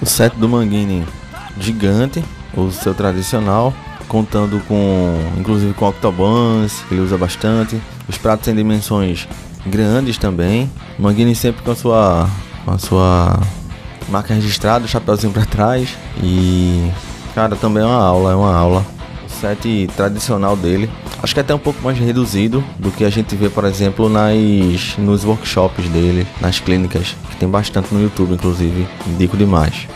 O 0.02 0.06
set 0.06 0.36
do 0.36 0.48
Manguini 0.48 1.06
gigante, 1.60 2.24
o 2.56 2.72
seu 2.72 2.94
tradicional, 2.94 3.74
contando 4.08 4.62
com, 4.68 5.16
inclusive 5.38 5.74
com 5.74 5.88
octobans, 5.88 6.84
que 6.88 6.94
ele 6.94 7.02
usa 7.02 7.18
bastante. 7.18 7.82
Os 8.08 8.18
pratos 8.18 8.48
em 8.48 8.56
dimensões 8.56 9.28
grandes 9.66 10.18
também. 10.18 10.70
Manguini 10.98 11.36
sempre 11.36 11.62
com 11.64 11.72
a 11.72 11.76
sua, 11.76 12.30
com 12.64 12.72
a 12.72 12.78
sua 12.78 13.40
marca 14.10 14.34
registrada, 14.34 14.86
o 14.86 14.88
chapéuzinho 14.88 15.34
para 15.34 15.46
trás. 15.46 15.98
E, 16.24 16.90
cara, 17.36 17.56
também 17.56 17.84
é 17.84 17.86
uma 17.86 18.02
aula, 18.02 18.32
é 18.32 18.36
uma 18.36 18.56
aula. 18.56 18.86
O 19.26 19.30
set 19.30 19.90
tradicional 19.96 20.56
dele. 20.56 20.90
Acho 21.22 21.34
que 21.34 21.40
é 21.40 21.44
até 21.44 21.54
um 21.54 21.60
pouco 21.60 21.82
mais 21.82 21.98
reduzido 21.98 22.64
do 22.78 22.92
que 22.92 23.04
a 23.04 23.10
gente 23.10 23.36
vê, 23.36 23.50
por 23.50 23.66
exemplo, 23.66 24.08
nas, 24.08 24.98
nos 24.98 25.26
workshops 25.26 25.90
dele, 25.90 26.28
nas 26.40 26.60
clínicas, 26.60 27.16
que 27.30 27.38
tem 27.38 27.50
bastante 27.50 27.94
no 27.94 28.02
YouTube, 28.02 28.34
inclusive. 28.34 28.88
Indico 29.08 29.36
demais. 29.36 29.88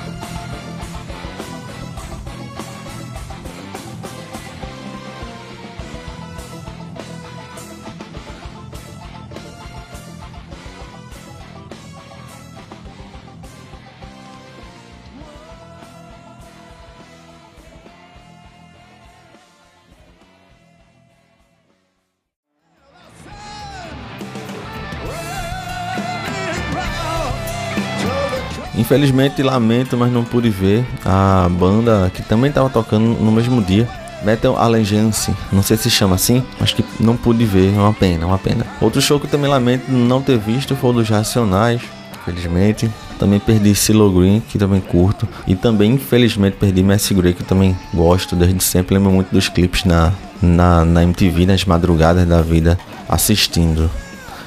Infelizmente, 28.91 29.41
lamento, 29.41 29.95
mas 29.95 30.12
não 30.12 30.21
pude 30.25 30.50
ver 30.50 30.86
a 31.05 31.48
banda 31.50 32.12
que 32.13 32.21
também 32.21 32.50
estava 32.50 32.69
tocando 32.69 33.05
no 33.05 33.31
mesmo 33.31 33.62
dia. 33.63 33.88
Metal 34.21 34.57
Allegiance, 34.57 35.33
não 35.50 35.63
sei 35.63 35.77
se 35.77 35.89
chama 35.89 36.15
assim, 36.15 36.43
acho 36.60 36.75
que 36.75 36.83
não 37.00 37.15
pude 37.15 37.45
ver, 37.45 37.74
é 37.74 37.79
uma 37.79 37.93
pena, 37.93 38.24
é 38.24 38.25
uma 38.25 38.38
pena. 38.38 38.65
Outro 38.81 39.01
show 39.01 39.17
que 39.17 39.27
também 39.27 39.50
lamento 39.50 39.89
não 39.89 40.21
ter 40.21 40.38
visto 40.38 40.75
foi 40.75 40.89
o 40.89 40.93
dos 40.93 41.10
Racionais, 41.10 41.81
infelizmente. 42.19 42.91
Também 43.17 43.39
perdi 43.39 43.74
Silo 43.74 44.12
Green, 44.12 44.41
que 44.41 44.60
também 44.60 44.81
curto. 44.81 45.25
E 45.48 45.55
também, 45.55 45.93
infelizmente, 45.93 46.57
perdi 46.57 46.83
Messi 46.83 47.13
Grey, 47.13 47.33
que 47.33 47.45
também 47.45 47.77
gosto 47.93 48.36
desde 48.36 48.62
sempre. 48.62 48.95
Lembro 48.95 49.13
muito 49.13 49.31
dos 49.31 49.48
clipes 49.48 49.86
na, 49.86 50.12
na, 50.41 50.83
na 50.83 51.01
MTV, 51.03 51.45
nas 51.45 51.63
madrugadas 51.63 52.27
da 52.27 52.41
vida, 52.41 52.77
assistindo. 53.07 53.89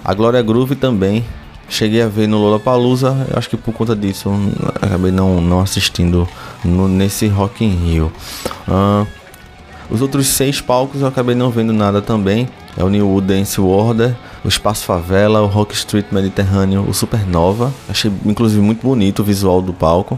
A 0.04 0.12
Glória 0.12 0.42
Groove 0.42 0.76
também 0.76 1.24
Cheguei 1.75 2.02
a 2.02 2.07
ver 2.07 2.28
no 2.28 2.38
Lollapalooza, 2.38 3.26
acho 3.35 3.50
que 3.50 3.57
por 3.57 3.75
conta 3.75 3.97
disso 3.97 4.31
acabei 4.81 5.11
não, 5.11 5.40
não 5.40 5.59
assistindo 5.59 6.28
no, 6.64 6.87
nesse 6.87 7.26
Rock 7.26 7.64
in 7.64 7.71
Rio. 7.71 8.12
Uh, 8.69 9.04
os 9.90 10.00
outros 10.00 10.28
seis 10.28 10.61
palcos 10.61 11.00
eu 11.00 11.09
acabei 11.09 11.35
não 11.35 11.50
vendo 11.50 11.73
nada 11.73 12.00
também. 12.00 12.49
É 12.76 12.85
o 12.85 12.88
New 12.88 13.21
Dance 13.21 13.61
Order, 13.61 14.14
o 14.45 14.49
Espaço 14.49 14.85
Favela, 14.85 15.43
o 15.43 15.49
Rock 15.49 15.75
Street 15.75 16.07
Mediterrâneo, 16.12 16.88
o 16.88 16.95
Supernova. 16.95 17.75
Achei 17.88 18.09
inclusive 18.25 18.61
muito 18.61 18.87
bonito 18.87 19.23
o 19.23 19.25
visual 19.25 19.61
do 19.61 19.73
palco. 19.73 20.16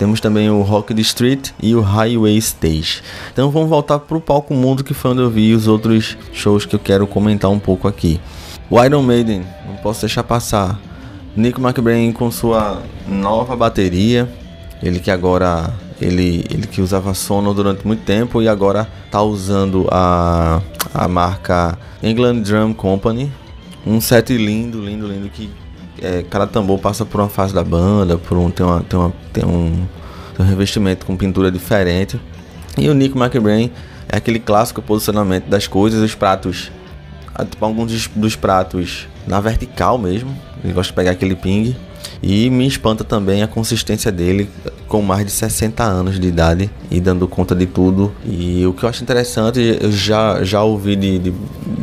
Temos 0.00 0.20
também 0.20 0.50
o 0.50 0.60
Rock 0.62 0.92
the 0.92 1.02
Street 1.02 1.50
e 1.62 1.72
o 1.76 1.82
Highway 1.82 2.36
Stage. 2.38 3.00
Então 3.32 3.48
vamos 3.52 3.68
voltar 3.68 4.00
para 4.00 4.16
o 4.16 4.20
palco 4.20 4.52
mundo 4.52 4.82
que 4.82 4.92
foi 4.92 5.12
onde 5.12 5.20
eu 5.20 5.30
vi 5.30 5.54
os 5.54 5.68
outros 5.68 6.18
shows 6.32 6.66
que 6.66 6.74
eu 6.74 6.80
quero 6.80 7.06
comentar 7.06 7.48
um 7.48 7.60
pouco 7.60 7.86
aqui. 7.86 8.20
O 8.68 8.82
Iron 8.82 9.02
Maiden, 9.02 9.44
não 9.68 9.76
posso 9.76 10.00
deixar 10.00 10.24
passar. 10.24 10.76
Nico 11.36 11.60
McBrain 11.60 12.12
com 12.12 12.30
sua 12.30 12.82
nova 13.06 13.54
bateria, 13.54 14.28
ele 14.82 14.98
que 14.98 15.10
agora 15.10 15.72
ele, 16.00 16.44
ele 16.50 16.66
que 16.66 16.80
usava 16.80 17.12
Sono 17.14 17.52
durante 17.52 17.86
muito 17.86 18.04
tempo 18.04 18.40
e 18.40 18.48
agora 18.48 18.88
está 19.04 19.22
usando 19.22 19.86
a, 19.90 20.60
a 20.94 21.08
marca 21.08 21.78
England 22.02 22.40
Drum 22.40 22.72
Company. 22.72 23.30
Um 23.86 24.00
set 24.00 24.36
lindo, 24.36 24.80
lindo, 24.80 25.06
lindo 25.06 25.28
que 25.28 25.50
é, 26.02 26.22
cada 26.22 26.46
tambor 26.46 26.78
passa 26.78 27.04
por 27.04 27.20
uma 27.20 27.28
fase 27.28 27.54
da 27.54 27.62
banda, 27.62 28.18
por 28.18 28.36
um 28.36 28.50
tem, 28.50 28.64
uma, 28.64 28.80
tem, 28.80 28.98
uma, 28.98 29.12
tem, 29.32 29.44
um, 29.44 29.86
tem 30.36 30.44
um 30.44 30.48
revestimento 30.48 31.06
com 31.06 31.16
pintura 31.16 31.50
diferente. 31.50 32.20
E 32.76 32.88
o 32.88 32.94
Nico 32.94 33.18
McBrain 33.18 33.70
é 34.08 34.16
aquele 34.16 34.38
clássico 34.38 34.82
posicionamento 34.82 35.46
das 35.46 35.66
coisas, 35.66 36.02
os 36.02 36.14
pratos, 36.14 36.70
tipo, 37.50 37.64
alguns 37.64 37.92
dos, 37.92 38.08
dos 38.08 38.36
pratos 38.36 39.06
na 39.26 39.40
vertical 39.40 39.98
mesmo, 39.98 40.36
ele 40.62 40.72
gosta 40.72 40.92
de 40.92 40.96
pegar 40.96 41.12
aquele 41.12 41.34
ping. 41.34 41.76
E 42.22 42.48
me 42.48 42.66
espanta 42.66 43.04
também 43.04 43.42
a 43.42 43.46
consistência 43.46 44.10
dele 44.10 44.48
com 44.88 45.02
mais 45.02 45.26
de 45.26 45.32
60 45.32 45.82
anos 45.82 46.18
de 46.18 46.28
idade 46.28 46.70
e 46.90 47.00
dando 47.00 47.26
conta 47.28 47.54
de 47.54 47.66
tudo. 47.66 48.12
E 48.24 48.64
o 48.66 48.72
que 48.72 48.84
eu 48.84 48.88
acho 48.88 49.02
interessante, 49.02 49.78
eu 49.80 49.92
já, 49.92 50.42
já 50.42 50.62
ouvi 50.62 50.96
de, 50.96 51.18
de, 51.18 51.34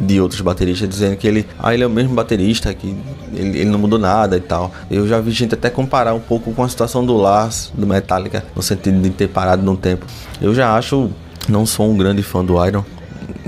de 0.05 0.19
outros 0.19 0.41
bateristas 0.41 0.89
dizendo 0.89 1.15
que 1.17 1.27
ele, 1.27 1.45
ah, 1.59 1.73
ele 1.73 1.83
é 1.83 1.87
o 1.87 1.89
mesmo 1.89 2.15
baterista, 2.15 2.73
que 2.73 2.95
ele, 3.33 3.59
ele, 3.59 3.69
não 3.69 3.77
mudou 3.77 3.99
nada 3.99 4.37
e 4.37 4.41
tal. 4.41 4.71
Eu 4.89 5.07
já 5.07 5.19
vi 5.19 5.31
gente 5.31 5.53
até 5.53 5.69
comparar 5.69 6.13
um 6.13 6.19
pouco 6.19 6.51
com 6.53 6.63
a 6.63 6.69
situação 6.69 7.05
do 7.05 7.15
Lars, 7.15 7.71
do 7.73 7.85
Metallica, 7.85 8.43
no 8.55 8.61
sentido 8.61 9.01
de 9.01 9.09
ter 9.11 9.27
parado 9.27 9.61
no 9.61 9.77
tempo. 9.77 10.05
Eu 10.41 10.53
já 10.55 10.75
acho, 10.75 11.09
não 11.47 11.65
sou 11.65 11.91
um 11.91 11.97
grande 11.97 12.23
fã 12.23 12.43
do 12.43 12.63
Iron, 12.65 12.83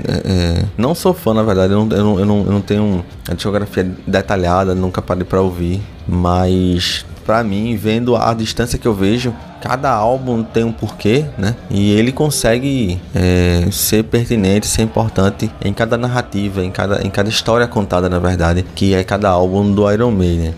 é, 0.04 0.22
é, 0.24 0.64
não 0.76 0.94
sou 0.94 1.14
fã, 1.14 1.32
na 1.32 1.42
verdade, 1.42 1.72
eu 1.72 1.84
não, 1.84 1.96
eu 1.96 2.04
não, 2.04 2.18
eu 2.20 2.26
não, 2.26 2.38
eu 2.44 2.52
não 2.52 2.60
tenho 2.60 3.04
a 3.28 3.34
discografia 3.34 3.90
detalhada, 4.06 4.74
nunca 4.74 5.00
parei 5.00 5.24
para 5.24 5.40
ouvir, 5.40 5.80
mas 6.06 7.04
para 7.24 7.42
mim, 7.42 7.76
vendo 7.76 8.14
a 8.14 8.32
distância 8.32 8.78
que 8.78 8.86
eu 8.86 8.94
vejo, 8.94 9.34
cada 9.60 9.90
álbum 9.90 10.44
tem 10.44 10.62
um 10.62 10.70
porquê, 10.70 11.24
né? 11.36 11.56
E 11.68 11.90
ele 11.90 12.12
consegue 12.12 13.00
é, 13.12 13.66
ser 13.72 14.04
pertinente, 14.04 14.66
ser 14.68 14.82
importante 14.82 15.50
em 15.60 15.72
cada 15.72 15.98
narrativa, 15.98 16.64
em 16.64 16.70
cada, 16.70 17.04
em 17.04 17.10
cada 17.10 17.28
história 17.28 17.66
contada, 17.66 18.08
na 18.08 18.20
verdade, 18.20 18.64
que 18.76 18.94
é 18.94 19.02
cada 19.02 19.28
álbum 19.28 19.72
do 19.72 19.90
Iron 19.90 20.12
Maiden. 20.12 20.54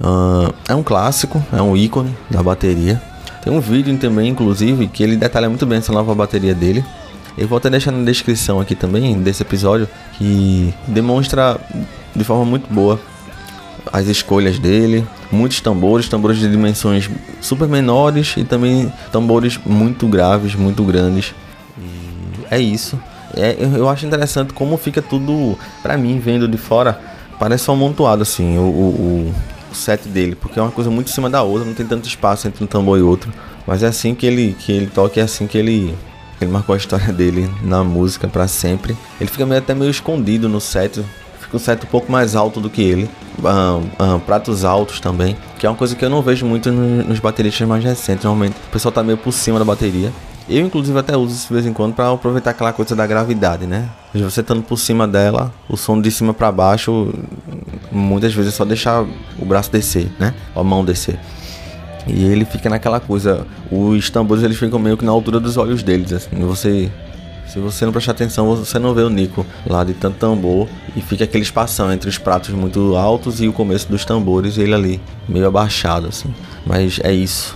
Uh, 0.00 0.52
é 0.68 0.74
um 0.74 0.82
clássico, 0.82 1.40
é 1.52 1.62
um 1.62 1.76
ícone 1.76 2.12
da 2.28 2.42
bateria. 2.42 3.00
Tem 3.44 3.52
um 3.52 3.60
vídeo 3.60 3.96
também, 3.98 4.28
inclusive, 4.28 4.88
que 4.88 5.02
ele 5.04 5.16
detalha 5.16 5.48
muito 5.48 5.64
bem 5.64 5.78
essa 5.78 5.92
nova 5.92 6.12
bateria 6.12 6.54
dele. 6.54 6.84
Eu 7.42 7.48
vou 7.48 7.56
até 7.58 7.68
deixar 7.68 7.90
na 7.90 8.04
descrição 8.04 8.60
aqui 8.60 8.76
também 8.76 9.20
desse 9.20 9.42
episódio 9.42 9.88
que 10.16 10.72
demonstra 10.86 11.58
de 12.14 12.22
forma 12.22 12.44
muito 12.44 12.72
boa 12.72 13.00
as 13.92 14.06
escolhas 14.06 14.60
dele, 14.60 15.04
muitos 15.32 15.60
tambores, 15.60 16.08
tambores 16.08 16.38
de 16.38 16.48
dimensões 16.48 17.10
super 17.40 17.66
menores 17.66 18.34
e 18.36 18.44
também 18.44 18.92
tambores 19.10 19.58
muito 19.66 20.06
graves, 20.06 20.54
muito 20.54 20.84
grandes. 20.84 21.34
E 21.76 22.44
é 22.48 22.60
isso. 22.60 22.96
É, 23.36 23.56
eu 23.76 23.88
acho 23.88 24.06
interessante 24.06 24.52
como 24.52 24.76
fica 24.76 25.02
tudo, 25.02 25.58
para 25.82 25.98
mim, 25.98 26.20
vendo 26.20 26.46
de 26.46 26.56
fora, 26.56 27.00
parece 27.40 27.64
só 27.64 27.72
amontoado 27.72 28.22
assim, 28.22 28.56
o, 28.56 28.62
o, 28.62 29.34
o, 29.72 29.74
set 29.74 30.06
dele, 30.06 30.36
porque 30.36 30.60
é 30.60 30.62
uma 30.62 30.70
coisa 30.70 30.90
muito 30.90 31.08
em 31.08 31.12
cima 31.12 31.28
da 31.28 31.42
outra, 31.42 31.66
não 31.66 31.74
tem 31.74 31.86
tanto 31.86 32.06
espaço 32.06 32.46
entre 32.46 32.62
um 32.62 32.68
tambor 32.68 33.00
e 33.00 33.02
outro. 33.02 33.32
Mas 33.66 33.82
é 33.82 33.88
assim 33.88 34.14
que 34.14 34.26
ele, 34.26 34.54
que 34.60 34.70
ele 34.70 34.86
toca, 34.86 35.18
é 35.18 35.24
assim 35.24 35.48
que 35.48 35.58
ele 35.58 35.92
ele 36.44 36.52
marcou 36.52 36.74
a 36.74 36.78
história 36.78 37.10
dele 37.12 37.50
na 37.62 37.82
música 37.84 38.28
para 38.28 38.46
sempre. 38.48 38.96
Ele 39.20 39.30
fica 39.30 39.46
meio, 39.46 39.60
até 39.60 39.74
meio 39.74 39.90
escondido 39.90 40.48
no 40.48 40.60
set, 40.60 41.04
que 41.52 41.56
um 41.56 41.58
set 41.58 41.84
um 41.84 41.88
pouco 41.88 42.10
mais 42.10 42.34
alto 42.34 42.60
do 42.60 42.70
que 42.70 42.82
ele. 42.82 43.10
Pratos 44.24 44.64
altos 44.64 45.00
também, 45.00 45.36
que 45.58 45.66
é 45.66 45.68
uma 45.68 45.76
coisa 45.76 45.94
que 45.94 46.04
eu 46.04 46.08
não 46.08 46.22
vejo 46.22 46.46
muito 46.46 46.72
nos, 46.72 47.06
nos 47.06 47.18
bateristas 47.18 47.68
mais 47.68 47.84
recentes. 47.84 48.24
Normalmente 48.24 48.56
o 48.68 48.72
pessoal 48.72 48.90
tá 48.90 49.02
meio 49.02 49.18
por 49.18 49.32
cima 49.32 49.58
da 49.58 49.64
bateria. 49.64 50.10
Eu, 50.48 50.66
inclusive, 50.66 50.98
até 50.98 51.16
uso 51.16 51.34
isso 51.34 51.48
de 51.48 51.54
vez 51.54 51.66
em 51.66 51.72
quando 51.72 51.94
para 51.94 52.10
aproveitar 52.10 52.50
aquela 52.50 52.72
coisa 52.72 52.96
da 52.96 53.06
gravidade, 53.06 53.66
né? 53.66 53.88
Você 54.14 54.40
estando 54.40 54.62
por 54.62 54.76
cima 54.76 55.06
dela, 55.06 55.52
o 55.68 55.76
som 55.76 56.00
de 56.00 56.10
cima 56.10 56.34
para 56.34 56.50
baixo, 56.50 57.12
muitas 57.92 58.34
vezes 58.34 58.52
é 58.52 58.56
só 58.56 58.64
deixar 58.64 59.04
o 59.38 59.44
braço 59.44 59.70
descer, 59.70 60.10
né? 60.18 60.34
A 60.54 60.64
mão 60.64 60.84
descer. 60.84 61.18
E 62.06 62.24
ele 62.24 62.44
fica 62.44 62.68
naquela 62.68 63.00
coisa, 63.00 63.46
os 63.70 64.10
tambores 64.10 64.42
eles 64.42 64.56
ficam 64.56 64.78
meio 64.78 64.96
que 64.96 65.04
na 65.04 65.12
altura 65.12 65.38
dos 65.38 65.56
olhos 65.56 65.82
deles, 65.82 66.12
assim. 66.12 66.36
Você 66.40 66.90
se 67.52 67.58
você 67.58 67.84
não 67.84 67.92
prestar 67.92 68.12
atenção, 68.12 68.56
você 68.56 68.78
não 68.78 68.94
vê 68.94 69.02
o 69.02 69.10
Nico 69.10 69.44
lá 69.66 69.84
de 69.84 69.92
tanto 69.92 70.16
tambor 70.16 70.66
e 70.96 71.02
fica 71.02 71.24
aquele 71.24 71.42
espação 71.42 71.92
entre 71.92 72.08
os 72.08 72.16
pratos 72.16 72.48
muito 72.48 72.96
altos 72.96 73.42
e 73.42 73.48
o 73.48 73.52
começo 73.52 73.90
dos 73.90 74.06
tambores, 74.06 74.56
ele 74.56 74.72
ali 74.72 75.00
meio 75.28 75.46
abaixado 75.46 76.08
assim. 76.08 76.34
Mas 76.64 76.98
é 77.04 77.12
isso. 77.12 77.54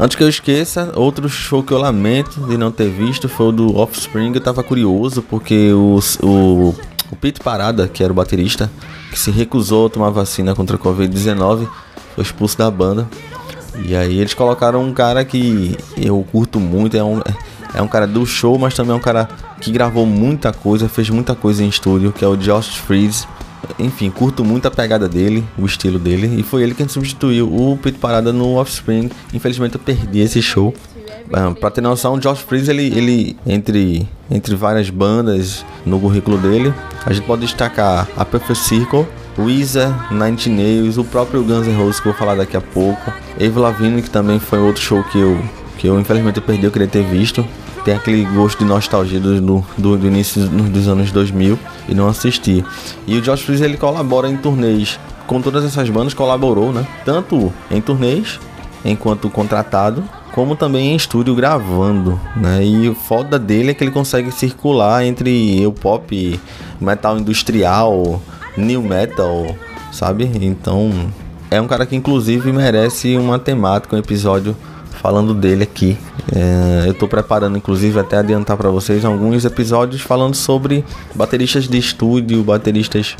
Antes 0.00 0.16
que 0.16 0.22
eu 0.22 0.28
esqueça, 0.28 0.92
outro 0.94 1.28
show 1.28 1.60
que 1.60 1.72
eu 1.72 1.78
lamento 1.78 2.40
de 2.42 2.56
não 2.56 2.70
ter 2.70 2.88
visto 2.88 3.28
foi 3.28 3.48
o 3.48 3.52
do 3.52 3.76
Offspring. 3.76 4.32
Eu 4.32 4.40
tava 4.40 4.62
curioso 4.62 5.22
porque 5.22 5.72
o, 5.72 5.98
o, 6.22 6.74
o 7.10 7.16
Pete 7.16 7.40
Parada, 7.40 7.88
que 7.88 8.04
era 8.04 8.12
o 8.12 8.14
baterista, 8.14 8.70
que 9.10 9.18
se 9.18 9.32
recusou 9.32 9.86
a 9.86 9.90
tomar 9.90 10.10
vacina 10.10 10.54
contra 10.54 10.76
a 10.76 10.78
Covid-19, 10.78 11.68
foi 12.14 12.22
expulso 12.22 12.56
da 12.56 12.70
banda. 12.70 13.08
E 13.84 13.96
aí 13.96 14.20
eles 14.20 14.34
colocaram 14.34 14.84
um 14.84 14.92
cara 14.92 15.24
que 15.24 15.76
eu 15.96 16.24
curto 16.30 16.60
muito, 16.60 16.96
é 16.96 17.02
um, 17.02 17.20
é 17.74 17.82
um 17.82 17.88
cara 17.88 18.06
do 18.06 18.24
show, 18.24 18.56
mas 18.56 18.74
também 18.74 18.92
é 18.92 18.96
um 18.96 19.00
cara 19.00 19.28
que 19.60 19.72
gravou 19.72 20.06
muita 20.06 20.52
coisa, 20.52 20.88
fez 20.88 21.10
muita 21.10 21.34
coisa 21.34 21.64
em 21.64 21.68
estúdio, 21.68 22.12
que 22.12 22.24
é 22.24 22.28
o 22.28 22.36
Josh 22.36 22.76
Freeze. 22.76 23.26
Enfim, 23.78 24.10
curto 24.10 24.44
muito 24.44 24.66
a 24.66 24.70
pegada 24.70 25.08
dele, 25.08 25.44
o 25.58 25.66
estilo 25.66 25.98
dele. 25.98 26.40
E 26.40 26.42
foi 26.42 26.62
ele 26.62 26.74
quem 26.74 26.88
substituiu 26.88 27.46
o 27.46 27.76
Pete 27.76 27.98
Parada 27.98 28.32
no 28.32 28.54
Offspring. 28.54 29.10
Infelizmente 29.32 29.74
eu 29.74 29.80
perdi 29.80 30.20
esse 30.20 30.40
show. 30.42 30.74
Um, 31.30 31.52
pra 31.52 31.70
ter 31.70 31.80
noção, 31.82 32.14
o 32.14 32.18
Josh 32.18 32.40
Freeze, 32.40 32.70
ele, 32.70 32.86
ele 32.86 33.36
entre, 33.46 34.08
entre 34.30 34.54
várias 34.54 34.88
bandas 34.88 35.64
no 35.84 36.00
currículo 36.00 36.38
dele, 36.38 36.72
a 37.04 37.12
gente 37.12 37.26
pode 37.26 37.42
destacar 37.42 38.08
a 38.16 38.24
Perfect 38.24 38.64
Circle, 38.64 39.06
Weezer, 39.38 39.88
Nine 40.10 40.56
Nails, 40.56 40.96
o 40.96 41.04
próprio 41.04 41.44
Guns 41.44 41.66
N' 41.66 41.76
Roses 41.76 42.00
que 42.00 42.08
eu 42.08 42.12
vou 42.12 42.18
falar 42.18 42.34
daqui 42.34 42.56
a 42.56 42.60
pouco, 42.60 43.12
Eve 43.38 43.58
Lavigne, 43.58 44.00
que 44.00 44.10
também 44.10 44.40
foi 44.40 44.58
outro 44.58 44.82
show 44.82 45.04
que 45.04 45.18
eu, 45.18 45.38
que 45.76 45.86
eu 45.86 46.00
infelizmente 46.00 46.40
perdi, 46.40 46.64
eu 46.64 46.70
queria 46.70 46.88
ter 46.88 47.04
visto, 47.04 47.46
tem 47.88 47.96
aquele 47.96 48.24
gosto 48.34 48.58
de 48.58 48.66
nostalgia 48.66 49.18
do, 49.18 49.40
do, 49.40 49.96
do 49.96 50.06
início 50.06 50.46
dos 50.46 50.88
anos 50.88 51.10
2000 51.10 51.58
e 51.88 51.94
não 51.94 52.06
assisti. 52.06 52.62
E 53.06 53.16
o 53.16 53.22
Josh 53.22 53.40
Freeze 53.40 53.64
ele 53.64 53.78
colabora 53.78 54.28
em 54.28 54.36
turnês 54.36 55.00
com 55.26 55.40
todas 55.40 55.64
essas 55.64 55.88
bandas, 55.88 56.12
colaborou, 56.12 56.70
né? 56.70 56.86
Tanto 57.02 57.50
em 57.70 57.80
turnês, 57.80 58.38
enquanto 58.84 59.30
contratado, 59.30 60.04
como 60.34 60.54
também 60.54 60.92
em 60.92 60.96
estúdio 60.96 61.34
gravando, 61.34 62.20
né? 62.36 62.62
E 62.62 62.90
o 62.90 62.94
foda 62.94 63.38
dele 63.38 63.70
é 63.70 63.74
que 63.74 63.82
ele 63.82 63.90
consegue 63.90 64.30
circular 64.30 65.06
entre 65.06 65.66
o 65.66 65.72
pop, 65.72 66.38
metal 66.78 67.18
industrial, 67.18 68.20
new 68.54 68.82
metal, 68.82 69.56
sabe? 69.90 70.30
Então, 70.42 70.92
é 71.50 71.58
um 71.58 71.66
cara 71.66 71.86
que 71.86 71.96
inclusive 71.96 72.52
merece 72.52 73.16
uma 73.16 73.38
temática, 73.38 73.96
um 73.96 73.98
episódio 73.98 74.54
falando 75.00 75.34
dele 75.34 75.62
aqui. 75.62 75.96
É, 76.34 76.84
eu 76.86 76.92
estou 76.92 77.08
preparando, 77.08 77.56
inclusive, 77.56 77.98
até 77.98 78.18
adiantar 78.18 78.56
para 78.56 78.70
vocês 78.70 79.04
alguns 79.04 79.44
episódios 79.44 80.02
falando 80.02 80.34
sobre 80.34 80.84
bateristas 81.14 81.68
de 81.68 81.78
estúdio, 81.78 82.42
bateristas 82.42 83.16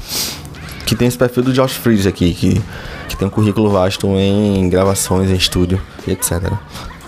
que 0.84 0.94
tem 0.94 1.06
esse 1.06 1.18
perfil 1.18 1.42
do 1.42 1.52
Josh 1.52 1.72
Freeze 1.72 2.08
aqui, 2.08 2.32
que, 2.32 2.62
que 3.08 3.16
tem 3.16 3.28
um 3.28 3.30
currículo 3.30 3.70
vasto 3.70 4.06
em 4.08 4.68
gravações, 4.68 5.30
em 5.30 5.34
estúdio 5.34 5.80
e 6.06 6.12
etc. 6.12 6.52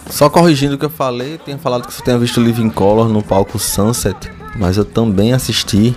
Só 0.09 0.29
corrigindo 0.29 0.75
o 0.75 0.79
que 0.79 0.85
eu 0.85 0.91
falei, 0.91 1.39
tenho 1.39 1.59
falado 1.59 1.87
que 1.87 1.93
você 1.93 2.03
tenha 2.03 2.19
visto 2.19 2.41
Living 2.41 2.69
Color 2.69 3.09
no 3.09 3.23
palco 3.23 3.59
Sunset, 3.59 4.31
mas 4.57 4.77
eu 4.77 4.85
também 4.85 5.33
assisti 5.33 5.97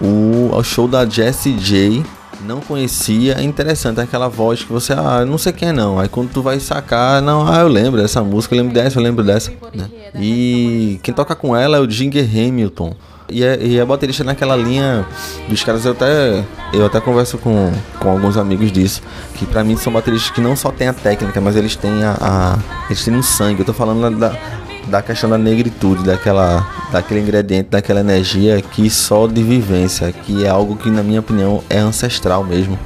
o, 0.00 0.50
ao 0.52 0.62
show 0.62 0.86
da 0.86 1.06
Jessie 1.06 1.54
J 1.54 2.04
não 2.46 2.60
conhecia, 2.60 3.34
é 3.34 3.42
interessante 3.42 4.00
aquela 4.00 4.28
voz 4.28 4.62
que 4.62 4.72
você, 4.72 4.92
ah, 4.92 5.24
não 5.26 5.38
sei 5.38 5.52
quem 5.52 5.68
é 5.68 5.72
não. 5.72 5.98
Aí 5.98 6.08
quando 6.08 6.30
tu 6.30 6.42
vai 6.42 6.58
sacar, 6.60 7.22
não, 7.22 7.46
ah, 7.46 7.60
eu 7.60 7.68
lembro 7.68 8.00
dessa 8.00 8.22
música, 8.22 8.54
eu 8.54 8.58
lembro 8.58 8.74
dessa, 8.74 8.98
eu 8.98 9.02
lembro 9.02 9.24
dessa. 9.24 9.52
Né? 9.74 9.88
E 10.16 11.00
quem 11.02 11.14
toca 11.14 11.34
com 11.34 11.56
ela 11.56 11.76
é 11.76 11.80
o 11.80 11.90
Ginger 11.90 12.24
Hamilton. 12.24 12.94
E 13.28 13.42
é, 13.42 13.58
e 13.62 13.78
é 13.78 13.84
baterista 13.84 14.22
naquela 14.22 14.54
linha 14.54 15.06
dos 15.48 15.64
caras, 15.64 15.86
eu 15.86 15.92
até, 15.92 16.44
eu 16.74 16.84
até 16.84 17.00
converso 17.00 17.38
com, 17.38 17.72
com 17.98 18.10
alguns 18.10 18.36
amigos 18.36 18.70
disso, 18.70 19.00
que 19.34 19.46
para 19.46 19.64
mim 19.64 19.74
são 19.76 19.90
bateristas 19.90 20.30
que 20.30 20.40
não 20.40 20.54
só 20.54 20.70
têm 20.70 20.88
a 20.88 20.92
técnica, 20.92 21.40
mas 21.40 21.56
eles 21.56 21.74
têm 21.74 22.04
a, 22.04 22.16
a 22.20 22.58
eles 22.90 23.02
têm 23.02 23.14
um 23.14 23.22
sangue. 23.22 23.60
Eu 23.60 23.64
tô 23.64 23.72
falando 23.72 24.18
da, 24.18 24.36
da 24.88 25.02
questão 25.02 25.28
da 25.30 25.38
negritude, 25.38 26.04
daquela, 26.04 26.66
daquele 26.90 27.20
ingrediente, 27.20 27.70
daquela 27.70 28.00
energia 28.00 28.60
que 28.60 28.88
só 28.90 29.26
de 29.26 29.42
vivência, 29.42 30.12
que 30.12 30.44
é 30.44 30.48
algo 30.48 30.76
que 30.76 30.90
na 30.90 31.02
minha 31.02 31.20
opinião 31.20 31.62
é 31.68 31.78
ancestral 31.78 32.44
mesmo. 32.44 32.78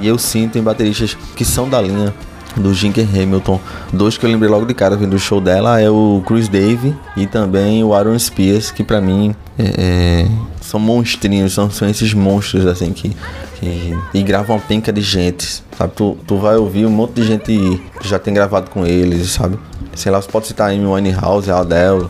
E 0.00 0.06
eu 0.06 0.18
sinto 0.18 0.58
em 0.58 0.62
bateristas 0.62 1.16
que 1.34 1.44
são 1.44 1.68
da 1.68 1.80
linha 1.80 2.12
do 2.56 2.72
Ginger 2.72 3.06
Hamilton. 3.08 3.60
Dois 3.92 4.16
que 4.16 4.24
eu 4.24 4.30
lembrei 4.30 4.50
logo 4.50 4.66
de 4.66 4.74
cara 4.74 4.96
vindo 4.96 5.10
do 5.10 5.18
show 5.18 5.40
dela 5.40 5.80
é 5.80 5.90
o 5.90 6.22
Chris 6.26 6.48
Dave 6.48 6.94
e 7.16 7.26
também 7.26 7.84
o 7.84 7.94
Aaron 7.94 8.18
Spears, 8.18 8.70
que 8.70 8.82
para 8.82 9.00
mim 9.00 9.34
é, 9.58 9.64
é, 9.78 10.28
são 10.60 10.80
monstrinhos, 10.80 11.52
são, 11.52 11.70
são 11.70 11.88
esses 11.88 12.12
monstros 12.14 12.66
assim 12.66 12.92
que, 12.92 13.14
e 13.62 14.22
gravam 14.22 14.56
uma 14.56 14.62
penca 14.62 14.92
de 14.92 15.00
gente, 15.00 15.62
sabe? 15.76 15.92
Tu, 15.94 16.16
tu 16.26 16.36
vai 16.36 16.56
ouvir 16.56 16.86
um 16.86 16.90
monte 16.90 17.14
de 17.14 17.24
gente 17.24 17.80
que 18.00 18.08
já 18.08 18.18
tem 18.18 18.34
gravado 18.34 18.70
com 18.70 18.86
eles, 18.86 19.30
sabe? 19.30 19.58
sei 19.96 20.12
lá, 20.12 20.20
você 20.20 20.30
pode 20.30 20.46
citar 20.46 20.70
Amy 20.70 20.86
Winehouse, 20.86 21.50
Adele, 21.50 22.08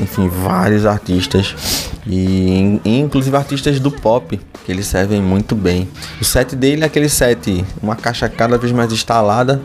enfim, 0.00 0.28
vários 0.28 0.86
artistas 0.86 1.90
e, 2.06 2.80
inclusive 2.84 3.36
artistas 3.36 3.78
do 3.78 3.90
pop 3.90 4.40
que 4.64 4.72
eles 4.72 4.86
servem 4.86 5.20
muito 5.20 5.54
bem. 5.54 5.88
O 6.20 6.24
set 6.24 6.56
dele 6.56 6.82
é 6.82 6.86
aquele 6.86 7.08
set, 7.08 7.64
uma 7.82 7.94
caixa 7.94 8.28
cada 8.28 8.56
vez 8.58 8.72
mais 8.72 8.90
instalada, 8.90 9.60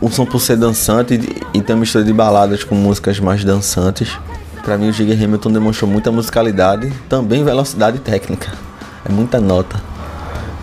o 0.00 0.10
som 0.10 0.26
por 0.26 0.40
ser 0.40 0.56
dançante 0.56 1.14
e, 1.14 1.58
e 1.58 1.72
uma 1.72 1.80
mistura 1.80 2.04
de 2.04 2.12
baladas 2.12 2.62
com 2.62 2.74
músicas 2.74 3.18
mais 3.18 3.42
dançantes. 3.42 4.16
Para 4.62 4.76
mim 4.76 4.88
o 4.88 4.92
Jigger 4.92 5.20
Hamilton 5.20 5.52
demonstrou 5.52 5.90
muita 5.90 6.12
musicalidade, 6.12 6.92
também 7.08 7.42
velocidade 7.42 7.98
técnica. 7.98 8.52
É 9.04 9.12
muita 9.12 9.40
nota. 9.40 9.95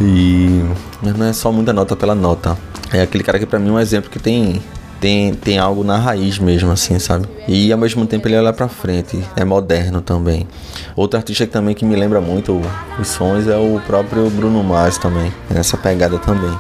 E 0.02 0.64
não 1.02 1.26
é 1.26 1.34
só 1.34 1.52
muita 1.52 1.74
nota 1.74 1.96
pela 1.96 2.16
nota. 2.16 2.58
É 2.92 3.02
aquele 3.02 3.24
cara 3.24 3.40
que 3.40 3.46
para 3.46 3.60
mim 3.60 3.70
é 3.70 3.72
um 3.74 3.80
exemplo 3.80 4.10
que 4.10 4.20
tem 4.20 4.62
tem, 5.04 5.34
tem 5.34 5.60
algo 5.60 5.84
na 5.84 5.98
raiz 5.98 6.40
mesmo, 6.40 6.72
assim, 6.72 6.98
sabe? 6.98 7.28
E 7.46 7.74
ao 7.74 7.78
mesmo 7.78 8.06
tempo 8.06 8.26
ele 8.26 8.38
olha 8.38 8.54
pra 8.54 8.70
frente, 8.70 9.22
é 9.36 9.44
moderno 9.44 10.00
também. 10.00 10.48
Outro 10.96 11.18
artista 11.18 11.46
que 11.46 11.52
também 11.52 11.76
que 11.76 11.84
me 11.84 11.94
lembra 11.94 12.22
muito 12.22 12.62
os 12.98 13.10
sons 13.10 13.46
é 13.46 13.58
o 13.58 13.82
próprio 13.86 14.30
Bruno 14.30 14.64
Mars 14.64 14.98
também, 14.98 15.34
nessa 15.50 15.76
pegada 15.76 16.18
também. 16.20 16.58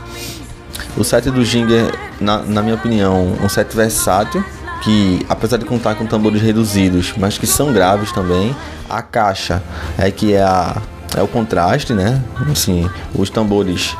O 0.97 1.05
set 1.05 1.31
do 1.31 1.45
Ginger, 1.45 1.89
na, 2.19 2.39
na 2.39 2.61
minha 2.61 2.75
opinião, 2.75 3.33
um 3.41 3.47
set 3.47 3.73
versátil, 3.73 4.43
que 4.83 5.25
apesar 5.29 5.55
de 5.55 5.63
contar 5.63 5.95
com 5.95 6.05
tambores 6.05 6.41
reduzidos, 6.41 7.13
mas 7.17 7.37
que 7.37 7.47
são 7.47 7.71
graves 7.71 8.11
também, 8.11 8.53
a 8.89 9.01
caixa 9.01 9.63
é 9.97 10.11
que 10.11 10.33
é, 10.33 10.43
a, 10.43 10.81
é 11.15 11.21
o 11.21 11.27
contraste, 11.27 11.93
né? 11.93 12.21
Assim, 12.51 12.89
os 13.15 13.29
tambores 13.29 13.95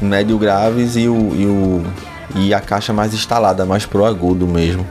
médio 0.00 0.38
graves 0.38 0.96
e 0.96 1.08
o, 1.08 1.34
e 1.34 1.46
o 1.46 1.84
e 2.34 2.52
a 2.52 2.60
caixa 2.60 2.92
mais 2.92 3.14
instalada, 3.14 3.64
mais 3.64 3.86
pro 3.86 4.04
agudo 4.04 4.46
mesmo. 4.46 4.86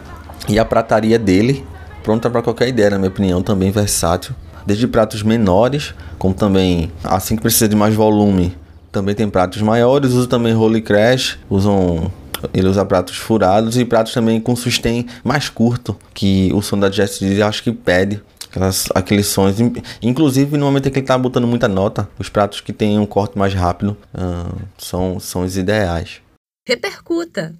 E 0.48 0.60
a 0.60 0.66
prataria 0.66 1.18
dele, 1.18 1.66
pronta 2.04 2.30
para 2.30 2.42
qualquer 2.42 2.68
ideia, 2.68 2.92
na 2.92 2.98
minha 2.98 3.10
opinião, 3.10 3.42
também 3.42 3.72
versátil. 3.72 4.36
Desde 4.66 4.88
pratos 4.88 5.24
menores, 5.24 5.94
como 6.18 6.34
também 6.34 6.92
assim 7.04 7.36
que 7.36 7.42
precisa 7.42 7.68
de 7.68 7.76
mais 7.76 7.94
volume, 7.94 8.56
também 8.92 9.14
tem 9.14 9.30
pratos 9.30 9.62
maiores. 9.62 10.14
Usa 10.14 10.28
também 10.28 10.56
Holy 10.56 10.82
Crash, 10.82 11.40
usam 11.50 12.12
ele 12.54 12.68
usa 12.68 12.84
pratos 12.84 13.16
furados 13.16 13.78
e 13.78 13.86
pratos 13.86 14.14
também 14.14 14.40
com 14.40 14.54
sustain 14.56 15.06
mais 15.24 15.48
curto, 15.48 15.96
que 16.14 16.52
o 16.54 16.62
som 16.62 16.78
da 16.78 16.90
Jazz 16.90 17.20
acho 17.46 17.64
que 17.64 17.72
pede. 17.72 18.22
Aquelas, 18.54 18.88
aqueles 18.94 19.28
sons, 19.28 19.56
inclusive 20.00 20.58
no 20.58 20.66
momento 20.66 20.88
em 20.88 20.92
que 20.92 21.00
ele 21.00 21.04
está 21.04 21.18
botando 21.18 21.48
muita 21.48 21.68
nota, 21.68 22.08
os 22.20 22.30
pratos 22.30 22.62
que 22.62 22.72
tem 22.72 23.00
um 23.00 23.06
corte 23.06 23.36
mais 23.36 23.52
rápido 23.52 23.98
uh, 24.14 24.62
são, 24.78 25.20
são 25.20 25.42
os 25.42 25.58
ideais 25.58 26.22
repercuta. 26.68 27.54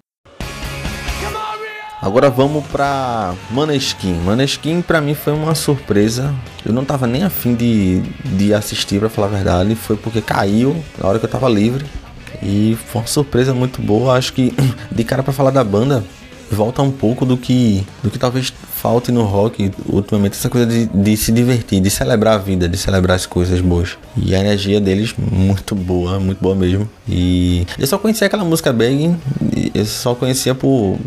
Agora 2.00 2.28
vamos 2.28 2.66
pra 2.66 3.34
Maneskin. 3.50 4.14
Maneskin 4.14 4.82
pra 4.82 5.00
mim 5.00 5.14
foi 5.14 5.32
uma 5.32 5.54
surpresa. 5.54 6.34
Eu 6.64 6.72
não 6.72 6.84
tava 6.84 7.06
nem 7.06 7.22
afim 7.22 7.54
de, 7.54 8.00
de 8.36 8.52
assistir, 8.52 8.98
pra 8.98 9.08
falar 9.08 9.28
a 9.28 9.30
verdade. 9.30 9.74
Foi 9.74 9.96
porque 9.96 10.20
caiu 10.20 10.76
na 10.98 11.08
hora 11.08 11.18
que 11.18 11.24
eu 11.24 11.30
tava 11.30 11.48
livre. 11.48 11.84
E 12.42 12.76
foi 12.86 13.02
uma 13.02 13.06
surpresa 13.06 13.54
muito 13.54 13.80
boa. 13.80 14.16
Acho 14.16 14.32
que 14.32 14.54
de 14.90 15.04
cara 15.04 15.22
para 15.22 15.32
falar 15.32 15.50
da 15.50 15.64
banda, 15.64 16.04
volta 16.50 16.82
um 16.82 16.90
pouco 16.90 17.24
do 17.24 17.36
que 17.36 17.86
do 18.02 18.10
que 18.10 18.18
talvez 18.18 18.52
falte 18.84 19.10
no 19.10 19.24
rock 19.24 19.72
ultimamente 19.88 20.34
essa 20.34 20.50
coisa 20.50 20.66
de, 20.66 20.84
de, 20.84 21.16
se 21.16 21.32
divertir, 21.32 21.80
de 21.80 21.88
celebrar 21.88 22.34
a 22.34 22.36
vida, 22.36 22.68
de 22.68 22.76
celebrar 22.76 23.16
as 23.16 23.24
coisas 23.24 23.58
boas. 23.62 23.96
E 24.14 24.34
a 24.34 24.40
energia 24.40 24.78
deles 24.78 25.14
muito 25.16 25.74
boa, 25.74 26.20
muito 26.20 26.38
boa 26.38 26.54
mesmo. 26.54 26.86
E 27.08 27.66
eu 27.78 27.86
só 27.86 27.96
conhecia 27.96 28.26
aquela 28.26 28.44
música 28.44 28.74
Begging, 28.74 29.16
eu 29.74 29.86
só 29.86 30.14
conhecia 30.14 30.54
por 30.54 30.98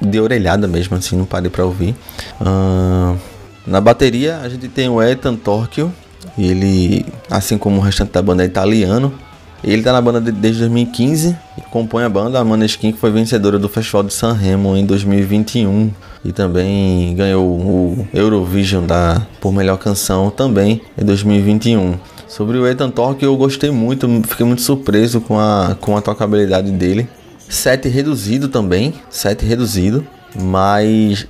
de 0.00 0.18
orelhada 0.18 0.66
mesmo, 0.66 0.96
assim, 0.96 1.16
não 1.16 1.24
parei 1.24 1.48
para 1.48 1.64
ouvir. 1.64 1.94
Uh, 2.40 3.16
na 3.64 3.80
bateria 3.80 4.38
a 4.38 4.48
gente 4.48 4.66
tem 4.66 4.88
o 4.88 5.00
Ethan 5.00 5.36
Torquil, 5.36 5.92
ele, 6.36 7.06
assim 7.30 7.56
como 7.56 7.76
o 7.76 7.80
restante 7.80 8.10
da 8.10 8.20
banda, 8.20 8.42
é 8.42 8.46
italiano. 8.46 9.14
Ele 9.64 9.82
tá 9.82 9.92
na 9.92 10.00
banda 10.00 10.20
desde 10.20 10.60
2015 10.60 11.36
e 11.56 11.60
compõe 11.70 12.02
a 12.02 12.08
banda 12.08 12.40
a 12.40 12.44
Maneskin, 12.44 12.90
que 12.90 12.98
foi 12.98 13.12
vencedora 13.12 13.58
do 13.58 13.68
Festival 13.68 14.02
de 14.02 14.12
San 14.12 14.32
Remo 14.32 14.76
em 14.76 14.84
2021 14.84 15.90
e 16.24 16.32
também 16.32 17.14
ganhou 17.14 17.46
o 17.46 18.08
Eurovision 18.12 18.84
da 18.84 19.24
por 19.40 19.52
melhor 19.52 19.78
canção 19.78 20.30
também 20.30 20.82
em 20.98 21.04
2021. 21.04 21.94
Sobre 22.26 22.58
o 22.58 22.66
Ethan 22.66 22.90
Torque 22.90 23.24
eu 23.24 23.36
gostei 23.36 23.70
muito, 23.70 24.08
fiquei 24.26 24.44
muito 24.44 24.62
surpreso 24.62 25.20
com 25.20 25.38
a 25.38 25.76
com 25.80 25.96
a 25.96 26.02
tocabilidade 26.02 26.72
dele. 26.72 27.08
Set 27.48 27.88
reduzido 27.88 28.48
também, 28.48 28.94
set 29.10 29.44
reduzido 29.44 30.04
mas 30.34 31.26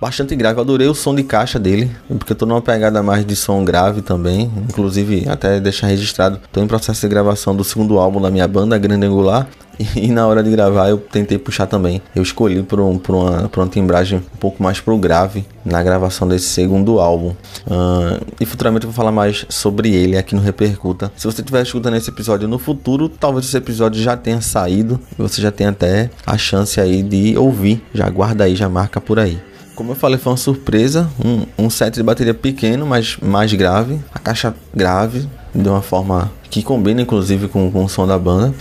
bastante 0.00 0.34
grave. 0.34 0.58
Eu 0.58 0.62
adorei 0.62 0.88
o 0.88 0.94
som 0.94 1.14
de 1.14 1.22
caixa 1.22 1.58
dele, 1.58 1.90
porque 2.08 2.32
eu 2.32 2.36
tô 2.36 2.46
numa 2.46 2.62
pegada 2.62 3.02
mais 3.02 3.24
de 3.24 3.36
som 3.36 3.64
grave 3.64 4.02
também. 4.02 4.50
Inclusive, 4.68 5.28
até 5.28 5.60
deixar 5.60 5.86
registrado, 5.86 6.40
tô 6.52 6.60
em 6.60 6.66
processo 6.66 7.00
de 7.00 7.08
gravação 7.08 7.54
do 7.54 7.64
segundo 7.64 7.98
álbum 7.98 8.20
da 8.20 8.30
minha 8.30 8.48
banda, 8.48 8.78
Grande 8.78 9.06
Angular, 9.06 9.46
e, 9.96 10.08
na 10.08 10.26
hora 10.26 10.42
de 10.42 10.50
gravar 10.50 10.88
eu 10.88 10.98
tentei 10.98 11.38
puxar 11.38 11.66
também. 11.66 12.02
Eu 12.14 12.22
escolhi 12.22 12.62
por, 12.62 12.80
um, 12.80 12.98
por, 12.98 13.14
uma, 13.14 13.48
por 13.48 13.60
uma 13.60 13.68
timbragem 13.68 14.18
um 14.18 14.38
pouco 14.38 14.62
mais 14.62 14.80
pro 14.80 14.96
grave 14.98 15.44
na 15.64 15.82
gravação 15.82 16.28
desse 16.28 16.46
segundo 16.46 17.00
álbum. 17.00 17.30
Uh, 17.66 18.24
e 18.40 18.46
futuramente 18.46 18.84
eu 18.84 18.90
vou 18.90 18.96
falar 18.96 19.12
mais 19.12 19.46
sobre 19.48 19.94
ele 19.94 20.16
aqui 20.16 20.34
no 20.34 20.40
Repercuta. 20.40 21.10
Se 21.16 21.26
você 21.26 21.40
estiver 21.40 21.62
escutando 21.62 21.96
esse 21.96 22.10
episódio 22.10 22.46
no 22.46 22.58
futuro, 22.58 23.08
talvez 23.08 23.46
esse 23.46 23.56
episódio 23.56 24.02
já 24.02 24.16
tenha 24.16 24.40
saído 24.40 25.00
e 25.18 25.22
você 25.22 25.40
já 25.40 25.50
tenha 25.50 25.70
até 25.70 26.10
a 26.26 26.36
chance 26.36 26.80
aí 26.80 27.02
de 27.02 27.36
ouvir. 27.36 27.82
Já 27.94 28.08
guarda 28.08 28.44
aí, 28.44 28.54
já 28.54 28.68
marca 28.68 29.00
por 29.00 29.18
aí. 29.18 29.40
Como 29.74 29.92
eu 29.92 29.96
falei, 29.96 30.18
foi 30.18 30.32
uma 30.32 30.36
surpresa. 30.36 31.08
Um, 31.24 31.64
um 31.64 31.70
set 31.70 31.94
de 31.94 32.02
bateria 32.02 32.34
pequeno, 32.34 32.84
mas 32.84 33.16
mais 33.22 33.50
grave. 33.54 33.98
A 34.12 34.18
caixa 34.18 34.54
grave, 34.74 35.26
de 35.54 35.68
uma 35.68 35.82
forma 35.82 36.30
que 36.50 36.62
combina 36.62 37.02
inclusive 37.02 37.48
com, 37.48 37.70
com 37.70 37.84
o 37.84 37.88
som 37.88 38.06
da 38.06 38.18
banda. 38.18 38.54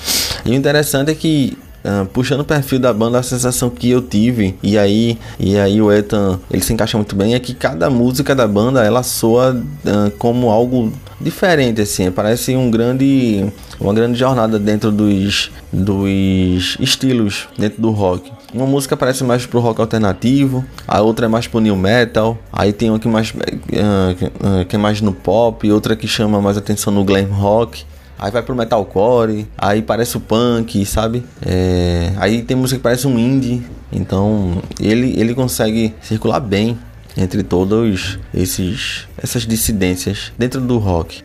E 0.46 0.52
o 0.52 0.54
interessante 0.54 1.12
é 1.12 1.16
que 1.16 1.58
Uh, 1.80 2.06
puxando 2.08 2.42
o 2.42 2.44
perfil 2.44 2.78
da 2.78 2.92
banda, 2.92 3.20
a 3.20 3.24
sensação 3.24 3.70
que 3.70 3.90
eu 3.90 4.02
tive, 4.02 4.54
e 4.62 4.78
aí, 4.78 5.18
e 5.40 5.58
aí 5.58 5.82
o 5.82 5.90
Ethan 5.90 6.38
ele 6.52 6.62
se 6.62 6.74
encaixa 6.74 6.98
muito 6.98 7.16
bem, 7.16 7.36
é 7.36 7.40
que 7.40 7.54
cada 7.54 7.90
música 7.90 8.36
da 8.36 8.46
banda 8.46 8.84
ela 8.84 9.02
soa 9.02 9.54
uh, 9.54 10.12
como 10.18 10.50
algo 10.50 10.92
diferente, 11.22 11.80
assim, 11.80 12.12
parece 12.12 12.54
um 12.54 12.70
grande, 12.70 13.46
uma 13.80 13.94
grande 13.94 14.20
jornada 14.20 14.60
dentro 14.60 14.92
dos, 14.92 15.52
dos 15.72 16.76
estilos 16.82 17.48
dentro 17.58 17.82
do 17.82 17.92
rock. 17.92 18.30
Uma 18.54 18.66
música 18.66 18.98
parece 18.98 19.24
mais 19.24 19.46
pro 19.46 19.60
rock 19.60 19.80
alternativo, 19.80 20.66
a 20.88 21.02
outra 21.02 21.28
é 21.28 21.30
mais 21.30 21.48
pro 21.48 21.60
new 21.60 21.76
metal, 21.76 22.38
aí 22.52 22.74
tem 22.74 22.90
uma 22.90 22.98
que 22.98 23.08
mais 23.08 23.32
uh, 23.32 24.66
que 24.68 24.76
é 24.76 24.80
mais 24.80 25.02
no 25.02 25.14
pop, 25.14 25.72
outra 25.72 25.96
que 25.96 26.08
chama 26.08 26.42
mais 26.42 26.58
atenção 26.58 26.92
no 26.92 27.04
glam 27.04 27.28
rock. 27.28 27.86
Aí 28.18 28.32
vai 28.32 28.42
pro 28.42 28.54
metalcore, 28.54 29.48
aí 29.58 29.82
parece 29.82 30.18
o 30.18 30.20
punk, 30.20 30.86
sabe? 30.86 31.24
É, 31.46 32.12
aí 32.18 32.42
tem 32.42 32.58
música 32.58 32.78
que 32.78 32.84
parece 32.84 33.08
um 33.08 33.18
indie. 33.18 33.64
Então 33.94 34.62
ele, 34.78 35.18
ele 35.18 35.34
consegue 35.34 35.96
circular 36.02 36.42
bem 36.42 36.78
entre 37.16 37.44
todos 37.44 38.20
esses 38.34 39.08
essas 39.18 39.46
dissidências 39.46 40.34
dentro 40.38 40.60
do 40.60 40.78
rock. 40.80 41.24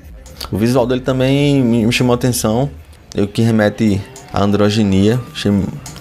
O 0.53 0.59
visual 0.59 0.87
dele 0.87 1.01
também 1.01 1.63
me, 1.63 1.91
chamou 1.93 2.13
a 2.13 2.17
atenção, 2.17 2.71
o 3.17 3.27
que 3.27 3.43
remete 3.43 4.01
à 4.35 4.43
androginia, 4.43 5.21
achei 5.33 5.53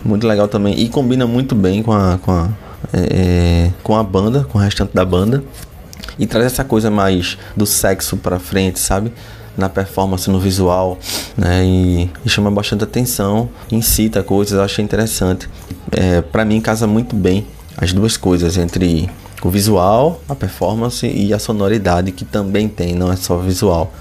muito 0.04 0.28
legal 0.28 0.48
também 0.48 0.74
e 0.78 0.90
combina 0.90 1.28
muito 1.28 1.54
bem 1.54 1.84
com 1.84 1.94
a 1.94 2.18
com 2.18 2.32
a, 2.32 2.50
é, 2.92 3.00
é 3.00 3.72
com 3.84 3.96
a 3.96 4.04
banda, 4.04 4.44
com 4.44 4.58
o 4.58 4.62
restante 4.62 4.94
da 4.94 5.06
banda 5.06 5.44
e 6.18 6.26
traz 6.26 6.48
essa 6.48 6.64
coisa 6.64 6.90
mais 6.90 7.38
do 7.56 7.66
sexo 7.66 8.18
para 8.18 8.40
frente, 8.40 8.80
sabe? 8.80 9.14
na 9.56 9.70
performance, 9.70 10.28
no 10.32 10.40
visual, 10.40 10.98
né? 11.38 11.64
E, 11.64 12.10
e 12.26 12.30
chama 12.30 12.50
bastante 12.50 12.84
atenção, 12.84 13.50
incita 13.72 14.24
coisas, 14.24 14.58
eu 14.58 14.64
achei 14.64 14.84
interessante. 14.84 15.48
É, 15.92 16.22
para 16.22 16.44
mim 16.44 16.60
casa 16.60 16.88
muito 16.88 17.16
bem 17.16 17.46
as 17.78 17.94
duas 17.94 18.18
coisas 18.18 18.58
entre 18.58 19.10
o 19.44 19.50
visual, 19.50 20.22
a 20.28 20.36
performance 20.36 21.06
e 21.06 21.34
a 21.34 21.40
sonoridade 21.40 22.12
que 22.12 22.26
também 22.26 22.68
tem, 22.68 22.96
não 22.96 23.12
é 23.12 23.16
só 23.16 23.38
visual. 23.38 23.94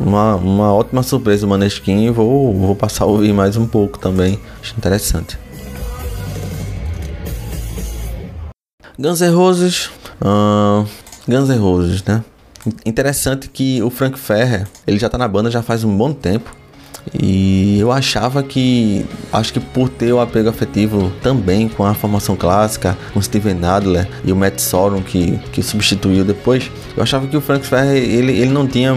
Uma, 0.00 0.36
uma 0.36 0.72
ótima 0.72 1.02
surpresa 1.02 1.46
do 1.46 1.50
Maneskin, 1.50 2.10
vou, 2.10 2.54
vou 2.54 2.74
passar 2.74 3.04
a 3.04 3.06
ouvir 3.06 3.32
mais 3.32 3.56
um 3.56 3.66
pouco 3.66 3.98
também, 3.98 4.38
acho 4.60 4.74
interessante. 4.76 5.38
Guns 8.98 9.20
N' 9.20 9.34
Roses, 9.34 9.90
uh, 10.22 10.86
Guns 11.28 11.48
N' 11.50 11.58
Roses, 11.58 12.02
né? 12.04 12.24
Interessante 12.84 13.48
que 13.48 13.82
o 13.82 13.90
Frank 13.90 14.18
Ferrer, 14.18 14.66
ele 14.86 14.98
já 14.98 15.08
tá 15.08 15.18
na 15.18 15.28
banda 15.28 15.50
já 15.50 15.62
faz 15.62 15.84
um 15.84 15.96
bom 15.96 16.12
tempo. 16.12 16.54
E 17.14 17.78
eu 17.78 17.92
achava 17.92 18.42
que, 18.42 19.06
acho 19.32 19.52
que 19.52 19.60
por 19.60 19.88
ter 19.88 20.12
o 20.12 20.20
apego 20.20 20.48
afetivo 20.48 21.12
também 21.22 21.68
com 21.68 21.84
a 21.84 21.94
formação 21.94 22.34
clássica, 22.34 22.98
com 23.12 23.22
Steven 23.22 23.64
Adler 23.64 24.08
e 24.24 24.32
o 24.32 24.36
Matt 24.36 24.58
Sorum 24.58 25.02
que, 25.02 25.38
que 25.52 25.62
substituiu 25.62 26.24
depois, 26.24 26.68
eu 26.96 27.02
achava 27.02 27.28
que 27.28 27.36
o 27.36 27.40
Frank 27.40 27.64
Ferrer 27.64 28.02
ele, 28.02 28.32
ele 28.32 28.50
não 28.50 28.66
tinha, 28.66 28.92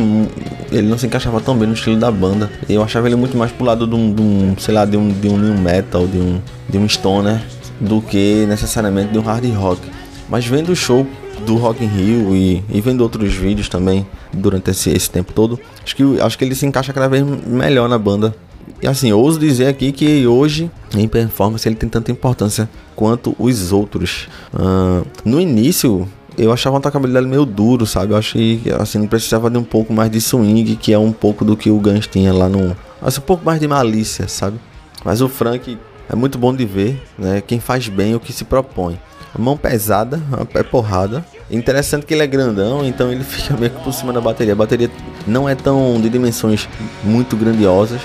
ele 0.71 0.87
não 0.87 0.97
se 0.97 1.05
encaixava 1.05 1.39
tão 1.41 1.57
bem 1.57 1.67
no 1.67 1.73
estilo 1.73 1.97
da 1.97 2.11
banda. 2.11 2.49
Eu 2.67 2.83
achava 2.83 3.07
ele 3.07 3.15
muito 3.15 3.37
mais 3.37 3.51
pro 3.51 3.65
lado 3.65 3.87
de 3.87 3.95
um, 3.95 4.13
de 4.13 4.21
um 4.21 4.55
sei 4.57 4.73
lá, 4.73 4.85
de 4.85 4.97
um, 4.97 5.09
de 5.09 5.27
um 5.27 5.37
new 5.37 5.53
metal, 5.55 6.07
de 6.07 6.17
um, 6.17 6.41
de 6.67 6.77
um 6.77 6.87
stoner, 6.87 7.41
do 7.79 8.01
que 8.01 8.45
necessariamente 8.47 9.11
de 9.11 9.17
um 9.17 9.21
hard 9.21 9.45
rock. 9.55 9.81
Mas 10.29 10.45
vendo 10.45 10.71
o 10.71 10.75
show 10.75 11.05
do 11.45 11.55
Rock 11.55 11.83
in 11.83 11.87
Rio 11.87 12.35
e, 12.35 12.63
e 12.69 12.81
vendo 12.81 13.01
outros 13.01 13.33
vídeos 13.33 13.69
também 13.69 14.05
durante 14.33 14.71
esse, 14.71 14.89
esse 14.89 15.09
tempo 15.09 15.33
todo, 15.33 15.59
acho 15.83 15.95
que, 15.95 16.21
acho 16.21 16.37
que 16.37 16.43
ele 16.43 16.53
se 16.53 16.65
encaixa 16.65 16.93
cada 16.93 17.07
vez 17.07 17.23
melhor 17.23 17.87
na 17.89 17.97
banda. 17.97 18.35
E 18.81 18.87
assim, 18.87 19.11
ouso 19.11 19.39
dizer 19.39 19.67
aqui 19.67 19.91
que 19.91 20.25
hoje, 20.27 20.69
em 20.95 21.07
performance, 21.07 21.67
ele 21.67 21.75
tem 21.75 21.89
tanta 21.89 22.11
importância 22.11 22.69
quanto 22.95 23.35
os 23.39 23.71
outros. 23.71 24.27
Uh, 24.53 25.05
no 25.25 25.39
início, 25.39 26.07
eu 26.43 26.51
achava 26.51 26.77
o 26.77 26.79
tocabilidade 26.79 27.27
meio 27.27 27.45
duro, 27.45 27.85
sabe? 27.85 28.13
Eu 28.13 28.17
achei 28.17 28.57
que 28.57 28.71
assim, 28.71 29.05
precisava 29.07 29.49
de 29.49 29.57
um 29.57 29.63
pouco 29.63 29.93
mais 29.93 30.09
de 30.09 30.19
swing, 30.19 30.75
que 30.75 30.93
é 30.93 30.97
um 30.97 31.11
pouco 31.11 31.43
do 31.43 31.55
que 31.55 31.69
o 31.69 31.79
Guns 31.79 32.07
tinha 32.07 32.33
lá 32.33 32.49
no. 32.49 32.75
Assim, 33.01 33.19
um 33.19 33.23
pouco 33.23 33.45
mais 33.45 33.59
de 33.59 33.67
malícia, 33.67 34.27
sabe? 34.27 34.59
Mas 35.03 35.21
o 35.21 35.29
Frank 35.29 35.77
é 36.09 36.15
muito 36.15 36.37
bom 36.37 36.55
de 36.55 36.65
ver, 36.65 37.01
né? 37.17 37.41
Quem 37.45 37.59
faz 37.59 37.87
bem 37.87 38.15
o 38.15 38.19
que 38.19 38.33
se 38.33 38.43
propõe 38.43 38.99
mão 39.37 39.57
pesada, 39.57 40.21
é 40.53 40.63
porrada. 40.63 41.23
Interessante 41.51 42.05
que 42.05 42.13
ele 42.13 42.23
é 42.23 42.27
grandão, 42.27 42.85
então 42.85 43.11
ele 43.11 43.23
fica 43.25 43.55
meio 43.55 43.71
que 43.71 43.83
por 43.83 43.93
cima 43.93 44.13
da 44.13 44.21
bateria. 44.21 44.53
A 44.53 44.55
bateria 44.55 44.89
não 45.27 45.47
é 45.47 45.53
tão 45.55 45.99
de 46.01 46.09
dimensões 46.09 46.67
muito 47.03 47.35
grandiosas, 47.35 48.01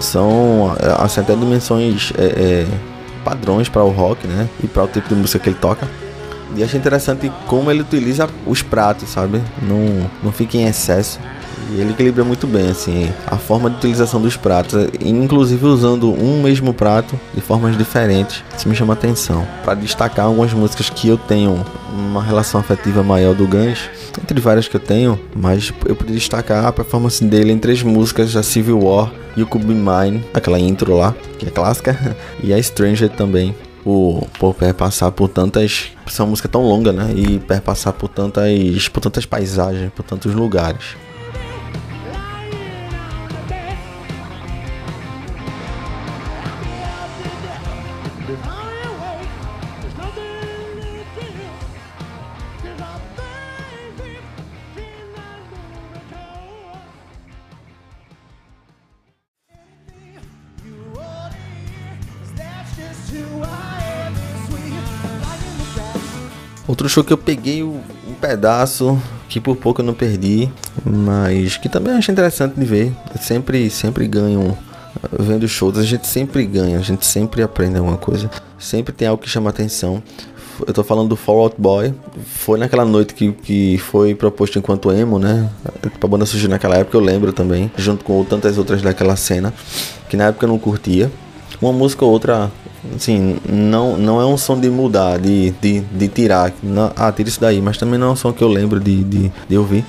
são 0.00 0.74
assim, 0.98 1.20
até 1.20 1.34
dimensões 1.34 2.12
é, 2.18 2.24
é, 2.24 2.66
padrões 3.24 3.68
para 3.68 3.82
o 3.82 3.90
rock, 3.90 4.26
né? 4.26 4.48
E 4.62 4.66
para 4.66 4.84
o 4.84 4.88
tipo 4.88 5.08
de 5.08 5.14
música 5.14 5.38
que 5.38 5.48
ele 5.48 5.58
toca. 5.58 5.88
E 6.54 6.62
achei 6.62 6.78
interessante 6.78 7.30
como 7.46 7.70
ele 7.70 7.80
utiliza 7.80 8.28
os 8.46 8.62
pratos, 8.62 9.08
sabe? 9.08 9.40
Não, 9.62 10.10
não 10.22 10.32
fica 10.32 10.56
em 10.56 10.66
excesso. 10.66 11.18
E 11.70 11.80
ele 11.80 11.90
equilibra 11.90 12.22
muito 12.22 12.46
bem, 12.46 12.68
assim, 12.68 13.12
a 13.26 13.36
forma 13.36 13.68
de 13.68 13.76
utilização 13.76 14.20
dos 14.20 14.36
pratos, 14.36 14.88
inclusive 15.00 15.64
usando 15.66 16.12
um 16.12 16.40
mesmo 16.40 16.72
prato 16.72 17.18
de 17.34 17.40
formas 17.40 17.76
diferentes. 17.76 18.44
Isso 18.56 18.68
me 18.68 18.76
chama 18.76 18.92
atenção. 18.92 19.46
Para 19.64 19.74
destacar 19.74 20.26
algumas 20.26 20.52
músicas 20.52 20.88
que 20.88 21.08
eu 21.08 21.18
tenho 21.18 21.64
uma 21.92 22.22
relação 22.22 22.60
afetiva 22.60 23.02
maior 23.02 23.34
do 23.34 23.46
Guns, 23.48 23.90
entre 24.22 24.40
várias 24.40 24.68
que 24.68 24.76
eu 24.76 24.80
tenho, 24.80 25.18
mas 25.34 25.72
eu 25.86 25.96
poderia 25.96 26.18
destacar 26.18 26.66
a 26.66 26.72
performance 26.72 27.24
dele 27.24 27.52
em 27.52 27.58
três 27.58 27.82
músicas, 27.82 28.36
a 28.36 28.42
Civil 28.42 28.78
War, 28.84 29.10
You 29.36 29.46
Could 29.46 29.66
Be 29.66 29.74
Mine, 29.74 30.24
aquela 30.32 30.60
intro 30.60 30.96
lá, 30.96 31.14
que 31.38 31.46
é 31.46 31.50
clássica, 31.50 32.16
e 32.42 32.54
a 32.54 32.62
Stranger 32.62 33.08
também. 33.08 33.54
Por, 33.86 34.26
por 34.40 34.52
perpassar 34.52 35.12
por 35.12 35.28
tantas. 35.28 35.92
Essa 36.04 36.26
música 36.26 36.48
é 36.48 36.50
tão 36.50 36.62
longa, 36.62 36.92
né? 36.92 37.12
E 37.14 37.38
perpassar 37.38 37.92
por 37.92 38.08
tantas, 38.08 38.88
por 38.88 39.00
tantas 39.00 39.24
paisagens, 39.24 39.92
por 39.92 40.02
tantos 40.02 40.34
lugares. 40.34 40.96
Outro 66.68 66.88
show 66.88 67.04
que 67.04 67.12
eu 67.12 67.18
peguei 67.18 67.62
um 67.62 67.80
pedaço, 68.20 69.00
que 69.28 69.40
por 69.40 69.56
pouco 69.56 69.80
eu 69.80 69.84
não 69.84 69.94
perdi, 69.94 70.50
mas 70.84 71.56
que 71.56 71.68
também 71.68 71.94
acho 71.94 72.10
interessante 72.10 72.58
de 72.58 72.66
ver. 72.66 72.92
Eu 73.14 73.20
sempre, 73.20 73.70
sempre 73.70 74.06
ganho 74.08 74.56
vendo 75.18 75.46
shows, 75.46 75.78
a 75.78 75.82
gente 75.82 76.06
sempre 76.06 76.44
ganha, 76.44 76.78
a 76.78 76.82
gente 76.82 77.06
sempre 77.06 77.42
aprende 77.42 77.78
alguma 77.78 77.96
coisa, 77.96 78.30
sempre 78.58 78.92
tem 78.92 79.06
algo 79.06 79.22
que 79.22 79.28
chama 79.28 79.50
atenção. 79.50 80.02
Eu 80.66 80.72
tô 80.72 80.82
falando 80.82 81.10
do 81.10 81.16
Fall 81.16 81.38
Out 81.40 81.56
Boy, 81.58 81.94
foi 82.24 82.58
naquela 82.58 82.84
noite 82.84 83.14
que, 83.14 83.30
que 83.30 83.78
foi 83.78 84.14
proposto 84.14 84.58
enquanto 84.58 84.90
emo, 84.90 85.18
né? 85.18 85.50
A 86.00 86.06
banda 86.06 86.24
surgiu 86.24 86.48
naquela 86.48 86.76
época, 86.76 86.96
eu 86.96 87.00
lembro 87.00 87.32
também, 87.32 87.70
junto 87.76 88.04
com 88.04 88.24
tantas 88.24 88.56
outras 88.56 88.80
daquela 88.80 89.16
cena, 89.16 89.52
que 90.08 90.16
na 90.16 90.24
época 90.24 90.46
eu 90.46 90.48
não 90.48 90.58
curtia. 90.58 91.12
Uma 91.60 91.72
música 91.72 92.04
ou 92.04 92.10
outra 92.10 92.50
assim, 92.94 93.36
não, 93.48 93.96
não 93.96 94.20
é 94.20 94.26
um 94.26 94.36
som 94.36 94.58
de 94.58 94.68
mudar, 94.70 95.18
de, 95.18 95.50
de, 95.60 95.80
de 95.80 96.08
tirar. 96.08 96.52
Não, 96.62 96.92
ah, 96.96 97.10
tira 97.10 97.28
isso 97.28 97.40
daí, 97.40 97.60
mas 97.60 97.78
também 97.78 97.98
não 97.98 98.08
é 98.08 98.10
um 98.10 98.16
som 98.16 98.32
que 98.32 98.42
eu 98.42 98.48
lembro 98.48 98.78
de, 98.78 99.02
de, 99.04 99.32
de 99.48 99.58
ouvir. 99.58 99.84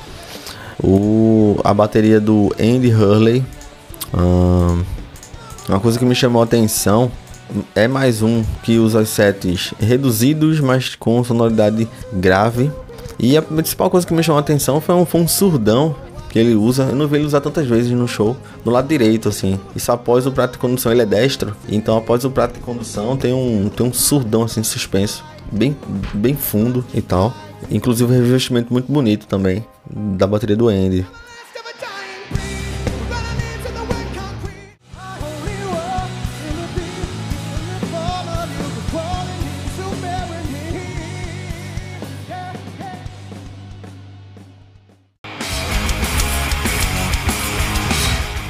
O, 0.84 1.60
a 1.64 1.74
bateria 1.74 2.20
do 2.20 2.54
Andy 2.60 2.92
Hurley. 2.94 3.44
uma 5.68 5.80
coisa 5.80 5.98
que 5.98 6.06
me 6.06 6.16
chamou 6.16 6.42
a 6.42 6.46
atenção 6.46 7.12
é 7.74 7.88
mais 7.88 8.22
um 8.22 8.44
que 8.64 8.78
usa 8.78 9.02
os 9.02 9.10
sets 9.10 9.74
reduzidos, 9.80 10.60
mas 10.60 10.96
com 10.96 11.24
sonoridade 11.24 11.88
grave. 12.14 12.72
E 13.20 13.36
a 13.36 13.42
principal 13.42 13.90
coisa 13.90 14.06
que 14.06 14.14
me 14.14 14.22
chamou 14.22 14.38
a 14.38 14.42
atenção 14.42 14.80
foi 14.80 14.94
um, 14.94 15.06
foi 15.06 15.22
um 15.22 15.28
surdão 15.28 15.96
que 16.38 16.42
ele 16.42 16.54
usa. 16.54 16.84
Eu 16.84 16.96
não 16.96 17.08
vi 17.08 17.16
ele 17.16 17.26
usar 17.26 17.42
tantas 17.42 17.66
vezes 17.66 17.90
no 17.92 18.08
show. 18.08 18.38
Do 18.64 18.70
lado 18.70 18.88
direito, 18.88 19.28
assim. 19.28 19.60
Isso 19.76 19.92
após 19.92 20.28
o 20.28 20.32
prato 20.32 20.52
de 20.52 20.58
condução, 20.60 20.92
ele 20.92 21.02
é 21.02 21.06
destro. 21.06 21.56
Então 21.68 21.98
após 21.98 22.24
o 22.24 22.30
prato 22.30 22.54
de 22.54 22.60
condução 22.60 23.18
tem 23.18 23.34
um, 23.34 23.70
tem 23.70 23.84
um 23.84 23.92
surdão 23.92 24.44
assim 24.44 24.62
suspenso. 24.62 25.24
Bem, 25.52 25.76
bem 26.14 26.36
fundo 26.36 26.86
e 26.94 27.02
tal. 27.02 27.34
Inclusive 27.72 28.12
um 28.12 28.16
revestimento 28.16 28.72
muito 28.72 28.92
bonito 28.92 29.26
também. 29.26 29.66
Da 29.90 30.28
bateria 30.28 30.56
do 30.56 30.68
Andy. 30.68 31.08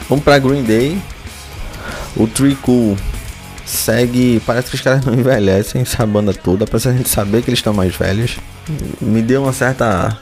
Vamos 0.09 0.23
pra 0.23 0.39
Green 0.39 0.63
Day. 0.63 1.01
O 2.15 2.27
Tricool 2.27 2.97
segue. 3.65 4.41
Parece 4.45 4.69
que 4.69 4.75
os 4.75 4.81
caras 4.81 5.05
não 5.05 5.13
envelhecem 5.19 5.81
essa 5.81 6.05
banda 6.05 6.33
toda, 6.33 6.63
apesar 6.63 6.91
de 6.91 6.95
a 6.95 6.97
gente 6.99 7.09
saber 7.09 7.41
que 7.41 7.49
eles 7.49 7.59
estão 7.59 7.73
mais 7.73 7.93
velhos. 7.93 8.37
Me 9.01 9.21
deu 9.21 9.43
uma 9.43 9.51
certa 9.51 10.17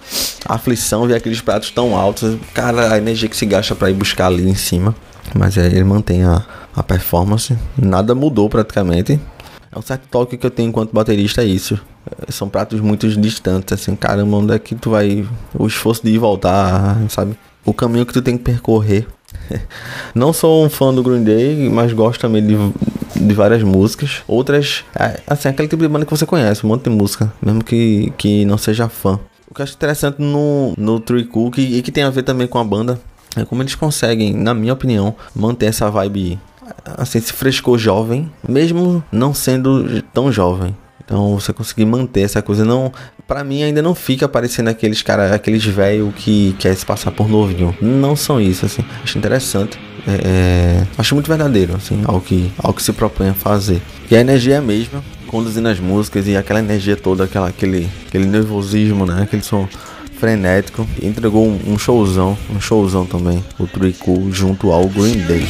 aflição 0.48 1.08
ver 1.08 1.16
aqueles 1.16 1.40
pratos 1.40 1.70
tão 1.70 1.96
altos. 1.96 2.36
Cara, 2.54 2.94
a 2.94 2.98
energia 2.98 3.30
que 3.30 3.38
se 3.38 3.46
gasta 3.46 3.76
para 3.76 3.92
ir 3.92 3.94
buscar 3.94 4.28
ali 4.28 4.50
em 4.50 4.56
cima. 4.56 4.96
Mas 5.36 5.56
é, 5.56 5.68
ele 5.68 5.84
mantém 5.84 6.24
a, 6.24 6.44
a 6.76 6.82
performance. 6.82 7.56
Nada 7.78 8.16
mudou 8.16 8.50
praticamente. 8.50 9.20
É 9.72 9.78
um 9.78 9.84
certo 9.84 10.08
toque 10.10 10.36
que 10.36 10.46
eu 10.48 10.52
tenho 10.52 10.70
enquanto 10.70 10.94
baterista, 10.94 11.44
é 11.44 11.46
isso. 11.46 11.80
São 12.30 12.50
pratos 12.50 12.80
muito 12.80 13.08
distantes, 13.20 13.74
assim, 13.74 13.96
caramba, 13.96 14.38
onde 14.38 14.54
é 14.54 14.60
que 14.60 14.74
tu 14.74 14.92
vai. 14.92 15.28
O 15.54 15.68
esforço 15.68 16.04
de 16.04 16.12
ir 16.12 16.18
voltar, 16.18 16.98
sabe? 17.10 17.38
O 17.64 17.74
caminho 17.74 18.06
que 18.06 18.14
tu 18.14 18.22
tem 18.22 18.38
que 18.38 18.44
percorrer 18.44 19.08
Não 20.14 20.34
sou 20.34 20.66
um 20.66 20.70
fã 20.70 20.94
do 20.94 21.04
Green 21.04 21.24
Day, 21.24 21.70
mas 21.70 21.94
gosto 21.94 22.22
também 22.22 22.46
de, 22.46 22.56
de 23.16 23.34
várias 23.34 23.64
músicas. 23.64 24.24
Outras, 24.28 24.84
é, 24.96 25.20
assim, 25.28 25.50
aquele 25.50 25.68
tipo 25.68 25.82
de 25.82 25.88
banda 25.88 26.06
que 26.06 26.12
você 26.12 26.26
conhece, 26.26 26.66
um 26.66 26.70
monte 26.70 26.84
de 26.84 26.90
música, 26.90 27.32
mesmo 27.42 27.64
que, 27.64 28.14
que 28.18 28.46
não 28.46 28.58
seja 28.58 28.90
fã. 28.90 29.20
O 29.50 29.54
que 29.54 29.62
eu 29.62 29.64
acho 29.64 29.76
interessante 29.76 30.18
no, 30.20 30.74
no 30.78 31.00
Tree 31.00 31.26
Cook 31.26 31.58
e 31.58 31.82
que 31.82 31.92
tem 31.92 32.04
a 32.04 32.10
ver 32.10 32.24
também 32.24 32.48
com 32.48 32.58
a 32.58 32.64
banda 32.64 33.00
é 33.36 33.44
como 33.44 33.62
eles 33.62 33.76
conseguem, 33.76 34.34
na 34.34 34.54
minha 34.54 34.74
opinião, 34.74 35.16
manter 35.36 35.66
essa 35.66 35.90
vibe, 35.90 36.40
assim, 36.98 37.18
esse 37.18 37.34
frescor 37.34 37.78
jovem, 37.78 38.32
mesmo 38.48 39.04
não 39.12 39.34
sendo 39.34 40.02
tão 40.14 40.32
jovem. 40.32 40.76
Então 41.06 41.40
você 41.40 41.54
conseguir 41.54 41.86
manter 41.86 42.22
essa 42.22 42.42
coisa 42.42 42.66
não, 42.66 42.92
para 43.28 43.44
mim 43.44 43.64
ainda 43.64 43.82
não 43.82 43.94
fica 43.94 44.28
parecendo 44.28 44.70
aqueles 44.70 45.02
cara, 45.02 45.34
aqueles 45.34 45.64
velho 45.64 46.12
que 46.16 46.56
quer 46.60 46.76
se 46.76 46.86
passar 46.86 47.12
por 47.12 47.30
novinho. 47.30 47.76
Não 47.80 48.16
são 48.16 48.42
isso 48.42 48.66
assim. 48.66 48.84
Acho 49.04 49.18
interessante. 49.18 49.80
É, 50.08 50.12
é, 50.24 50.88
acho 50.98 51.16
muito 51.16 51.28
verdadeiro 51.28 51.76
assim, 51.76 52.04
ao 52.06 52.22
que 52.22 52.52
ao 52.60 52.74
que 52.74 52.84
se 52.84 52.92
propõe 52.92 53.30
a 53.30 53.34
fazer. 53.34 53.82
E 54.10 54.16
a 54.16 54.20
energia 54.20 54.56
é 54.56 54.58
a 54.58 54.62
mesma, 54.62 55.04
conduzindo 55.28 55.68
as 55.68 55.80
músicas 55.80 56.28
e 56.28 56.36
aquela 56.36 56.60
energia 56.60 56.96
toda, 56.96 57.24
aquela 57.24 57.48
aquele 57.48 57.90
aquele 58.08 58.26
nervosismo, 58.26 59.06
né? 59.06 59.24
Aquele 59.24 59.44
som 59.44 59.68
frenético. 60.20 60.88
E 61.02 61.08
entregou 61.08 61.48
um, 61.48 61.60
um 61.68 61.78
showzão, 61.78 62.38
um 62.50 62.60
showzão 62.60 63.06
também, 63.06 63.44
o 63.60 63.68
Trico 63.68 64.30
junto 64.32 64.72
ao 64.72 64.88
Green 64.88 65.20
Day. 65.26 65.48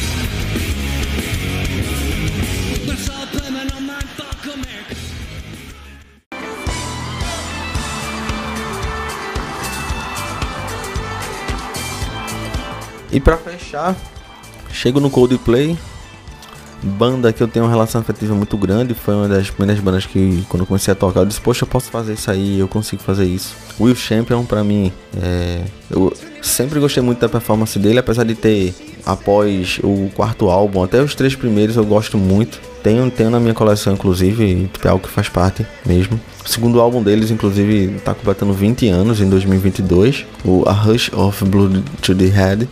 E 13.16 13.20
para 13.20 13.38
fechar, 13.38 13.96
chego 14.70 15.00
no 15.00 15.08
Coldplay, 15.08 15.74
banda 16.82 17.32
que 17.32 17.42
eu 17.42 17.48
tenho 17.48 17.64
uma 17.64 17.70
relação 17.70 18.02
afetiva 18.02 18.34
muito 18.34 18.58
grande, 18.58 18.92
foi 18.92 19.14
uma 19.14 19.26
das 19.26 19.48
primeiras 19.48 19.82
bandas 19.82 20.04
que 20.04 20.44
quando 20.50 20.64
eu 20.64 20.66
comecei 20.66 20.92
a 20.92 20.94
tocar, 20.94 21.20
eu 21.20 21.24
disse, 21.24 21.40
poxa, 21.40 21.64
eu 21.64 21.66
posso 21.66 21.90
fazer 21.90 22.12
isso 22.12 22.30
aí, 22.30 22.58
eu 22.58 22.68
consigo 22.68 23.02
fazer 23.02 23.24
isso. 23.24 23.56
Will 23.80 23.96
Champion 23.96 24.44
para 24.44 24.62
mim, 24.62 24.92
é, 25.16 25.62
eu 25.90 26.12
sempre 26.42 26.78
gostei 26.78 27.02
muito 27.02 27.18
da 27.18 27.26
performance 27.26 27.78
dele, 27.78 27.98
apesar 27.98 28.22
de 28.22 28.34
ter 28.34 28.74
após 29.06 29.80
o 29.82 30.10
quarto 30.14 30.50
álbum, 30.50 30.84
até 30.84 31.00
os 31.00 31.14
três 31.14 31.34
primeiros 31.34 31.76
eu 31.76 31.86
gosto 31.86 32.18
muito. 32.18 32.60
Tenho, 32.82 33.10
tenho 33.10 33.30
na 33.30 33.40
minha 33.40 33.54
coleção, 33.54 33.94
inclusive, 33.94 34.70
é 34.84 34.88
algo 34.88 35.02
que 35.02 35.10
faz 35.10 35.30
parte 35.30 35.66
mesmo. 35.86 36.20
O 36.44 36.48
segundo 36.50 36.82
álbum 36.82 37.02
deles, 37.02 37.30
inclusive, 37.30 37.96
está 37.96 38.12
completando 38.12 38.52
20 38.52 38.88
anos 38.88 39.22
em 39.22 39.28
2022, 39.30 40.26
o 40.44 40.68
A 40.68 40.72
Rush 40.72 41.10
of 41.14 41.42
Blood 41.46 41.82
to 42.02 42.14
the 42.14 42.26
Head. 42.26 42.68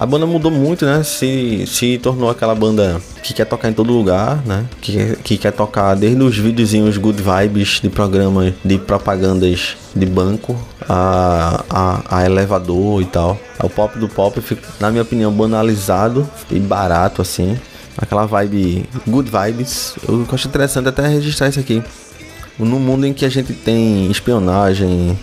A 0.00 0.06
banda 0.06 0.26
mudou 0.26 0.48
muito, 0.48 0.86
né? 0.86 1.02
Se, 1.02 1.64
se 1.66 1.98
tornou 1.98 2.30
aquela 2.30 2.54
banda 2.54 3.00
que 3.20 3.34
quer 3.34 3.44
tocar 3.44 3.68
em 3.68 3.72
todo 3.72 3.92
lugar, 3.92 4.40
né? 4.46 4.64
Que, 4.80 5.16
que 5.24 5.36
quer 5.36 5.50
tocar 5.50 5.96
desde 5.96 6.22
os 6.22 6.38
videozinhos 6.38 6.96
good 6.96 7.20
vibes 7.20 7.80
de 7.82 7.90
programas 7.90 8.54
de 8.64 8.78
propagandas 8.78 9.76
de 9.96 10.06
banco 10.06 10.56
a, 10.88 11.64
a, 11.68 12.18
a 12.18 12.24
elevador 12.24 13.02
e 13.02 13.06
tal. 13.06 13.36
O 13.60 13.68
pop 13.68 13.98
do 13.98 14.08
pop, 14.08 14.40
na 14.78 14.88
minha 14.92 15.02
opinião, 15.02 15.32
banalizado 15.32 16.30
e 16.48 16.60
barato 16.60 17.20
assim. 17.20 17.58
Aquela 17.96 18.24
vibe 18.24 18.88
good 19.04 19.28
vibes. 19.28 19.96
Eu 20.08 20.24
acho 20.30 20.46
interessante 20.46 20.88
até 20.88 21.08
registrar 21.08 21.48
isso 21.48 21.58
aqui. 21.58 21.82
No 22.56 22.78
mundo 22.78 23.04
em 23.04 23.12
que 23.12 23.24
a 23.24 23.28
gente 23.28 23.52
tem 23.52 24.08
espionagem, 24.08 25.18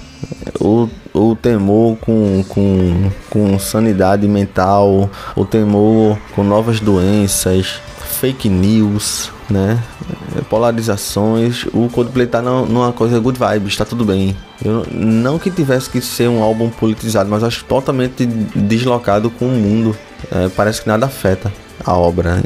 o, 0.60 0.90
o 1.16 1.36
temor 1.36 1.98
com, 1.98 2.44
com, 2.50 3.12
com 3.30 3.58
sanidade 3.58 4.28
mental, 4.28 5.10
o 5.36 5.46
temor 5.46 6.18
com 6.36 6.44
novas 6.44 6.80
doenças, 6.80 7.80
fake 8.20 8.50
news, 8.50 9.32
né? 9.50 9.82
Polarizações. 10.50 11.66
O 11.74 11.90
Coldplay 11.90 12.28
tá 12.28 12.42
numa 12.42 12.92
coisa 12.92 13.20
good 13.20 13.40
vibes, 13.40 13.74
está 13.74 13.86
tudo 13.86 14.04
bem. 14.04 14.36
Eu, 14.64 14.86
não 14.92 15.40
que 15.40 15.50
tivesse 15.50 15.90
que 15.90 16.02
ser 16.02 16.28
um 16.28 16.44
álbum 16.44 16.70
politizado, 16.70 17.30
mas 17.30 17.44
acho 17.44 17.64
totalmente 17.64 18.26
deslocado 18.26 19.30
com 19.30 19.46
o 19.46 19.52
mundo. 19.52 19.96
É, 20.32 20.50
parece 20.50 20.82
que 20.82 20.88
nada 20.88 21.06
afeta 21.06 21.52
a 21.84 21.94
obra, 21.94 22.44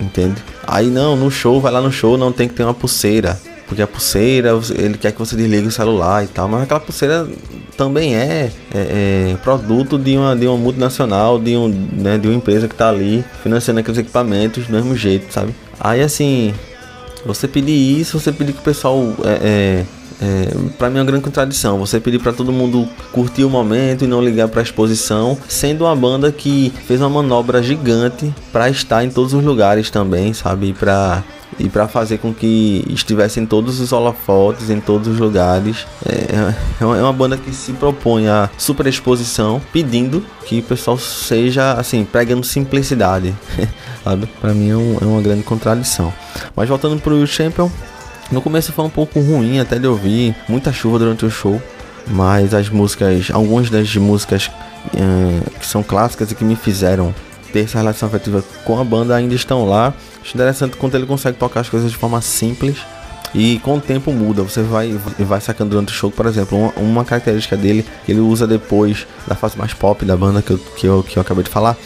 entende? 0.00 0.42
Aí 0.66 0.88
não, 0.88 1.16
no 1.16 1.30
show, 1.30 1.60
vai 1.60 1.72
lá 1.72 1.80
no 1.80 1.90
show, 1.90 2.16
não 2.16 2.30
tem 2.32 2.46
que 2.46 2.54
ter 2.54 2.62
uma 2.62 2.74
pulseira 2.74 3.38
porque 3.72 3.82
a 3.82 3.86
pulseira, 3.86 4.50
ele 4.76 4.98
quer 4.98 5.12
que 5.12 5.18
você 5.18 5.34
desligue 5.34 5.66
o 5.66 5.70
celular 5.70 6.22
e 6.22 6.26
tal, 6.26 6.46
mas 6.46 6.62
aquela 6.62 6.78
pulseira 6.78 7.26
também 7.74 8.14
é, 8.14 8.52
é, 8.74 9.32
é 9.32 9.36
produto 9.42 9.98
de 9.98 10.14
uma, 10.14 10.36
de 10.36 10.46
uma 10.46 10.58
multinacional, 10.58 11.38
de, 11.38 11.56
um, 11.56 11.68
né, 11.68 12.18
de 12.18 12.28
uma 12.28 12.36
empresa 12.36 12.68
que 12.68 12.74
está 12.74 12.90
ali 12.90 13.24
financiando 13.42 13.80
aqueles 13.80 13.98
equipamentos 13.98 14.66
do 14.66 14.72
mesmo 14.72 14.94
jeito, 14.94 15.32
sabe? 15.32 15.54
Aí 15.80 16.02
assim, 16.02 16.52
você 17.24 17.48
pedir 17.48 17.72
isso, 17.72 18.20
você 18.20 18.30
pedir 18.30 18.52
que 18.52 18.60
o 18.60 18.62
pessoal 18.62 19.14
é, 19.24 19.30
é, 19.30 19.84
é, 20.20 20.54
para 20.76 20.90
mim 20.90 20.98
é 20.98 21.00
uma 21.00 21.06
grande 21.06 21.24
contradição. 21.24 21.78
Você 21.78 21.98
pedir 21.98 22.18
para 22.18 22.32
todo 22.32 22.52
mundo 22.52 22.86
curtir 23.10 23.44
o 23.44 23.50
momento 23.50 24.04
e 24.04 24.06
não 24.06 24.22
ligar 24.22 24.48
para 24.48 24.60
a 24.60 24.62
exposição, 24.62 25.38
sendo 25.48 25.84
uma 25.84 25.96
banda 25.96 26.30
que 26.30 26.70
fez 26.86 27.00
uma 27.00 27.08
manobra 27.08 27.62
gigante 27.62 28.34
para 28.52 28.68
estar 28.68 29.02
em 29.02 29.08
todos 29.08 29.32
os 29.32 29.42
lugares 29.42 29.88
também, 29.88 30.34
sabe? 30.34 30.74
Para 30.74 31.24
e 31.58 31.68
para 31.68 31.88
fazer 31.88 32.18
com 32.18 32.32
que 32.32 32.84
estivesse 32.88 33.40
em 33.40 33.46
todos 33.46 33.80
os 33.80 33.92
holofotes, 33.92 34.70
em 34.70 34.80
todos 34.80 35.08
os 35.08 35.18
lugares. 35.18 35.86
É, 36.06 36.52
é 36.80 36.84
uma 36.84 37.12
banda 37.12 37.36
que 37.36 37.52
se 37.52 37.72
propõe 37.72 38.28
a 38.28 38.48
super 38.56 38.86
exposição, 38.86 39.60
pedindo 39.72 40.24
que 40.46 40.60
o 40.60 40.62
pessoal 40.62 40.98
seja 40.98 41.72
assim, 41.74 42.04
pregando 42.04 42.44
simplicidade. 42.44 43.34
Para 44.40 44.52
mim 44.52 44.70
é, 44.70 44.76
um, 44.76 44.98
é, 45.00 45.04
uma 45.04 45.22
grande 45.22 45.42
contradição. 45.42 46.12
Mas 46.56 46.68
voltando 46.68 47.00
pro 47.00 47.26
Champion, 47.26 47.70
No 48.30 48.40
começo 48.40 48.72
foi 48.72 48.84
um 48.84 48.90
pouco 48.90 49.20
ruim 49.20 49.60
até 49.60 49.78
de 49.78 49.86
ouvir, 49.86 50.34
muita 50.48 50.72
chuva 50.72 50.98
durante 50.98 51.26
o 51.26 51.30
show, 51.30 51.60
mas 52.08 52.54
as 52.54 52.68
músicas, 52.68 53.30
algumas 53.30 53.68
das 53.68 53.94
músicas 53.96 54.50
uh, 54.86 55.50
que 55.58 55.66
são 55.66 55.82
clássicas 55.82 56.30
e 56.30 56.34
que 56.34 56.44
me 56.44 56.56
fizeram 56.56 57.14
ter 57.52 57.64
essa 57.64 57.78
relação 57.78 58.08
afetiva 58.08 58.42
com 58.64 58.80
a 58.80 58.84
banda 58.84 59.14
ainda 59.14 59.34
estão 59.34 59.68
lá. 59.68 59.92
Acho 60.22 60.36
interessante 60.36 60.76
quando 60.76 60.94
ele 60.94 61.06
consegue 61.06 61.36
tocar 61.36 61.60
as 61.60 61.68
coisas 61.68 61.90
de 61.90 61.96
forma 61.96 62.20
simples 62.20 62.78
e 63.34 63.58
com 63.60 63.76
o 63.76 63.80
tempo 63.80 64.12
muda. 64.12 64.42
Você 64.42 64.62
vai, 64.62 64.92
vai 65.18 65.40
sacando 65.40 65.70
durante 65.70 65.88
o 65.88 65.92
show, 65.92 66.10
por 66.10 66.26
exemplo, 66.26 66.58
uma, 66.58 66.72
uma 66.76 67.04
característica 67.04 67.56
dele 67.56 67.84
que 68.04 68.12
ele 68.12 68.20
usa 68.20 68.46
depois 68.46 69.06
da 69.26 69.34
fase 69.34 69.58
mais 69.58 69.72
pop 69.72 70.04
da 70.04 70.16
banda 70.16 70.42
que 70.42 70.52
eu, 70.52 70.58
que 70.58 70.86
eu, 70.86 71.02
que 71.02 71.16
eu 71.16 71.20
acabei 71.20 71.44
de 71.44 71.50
falar. 71.50 71.76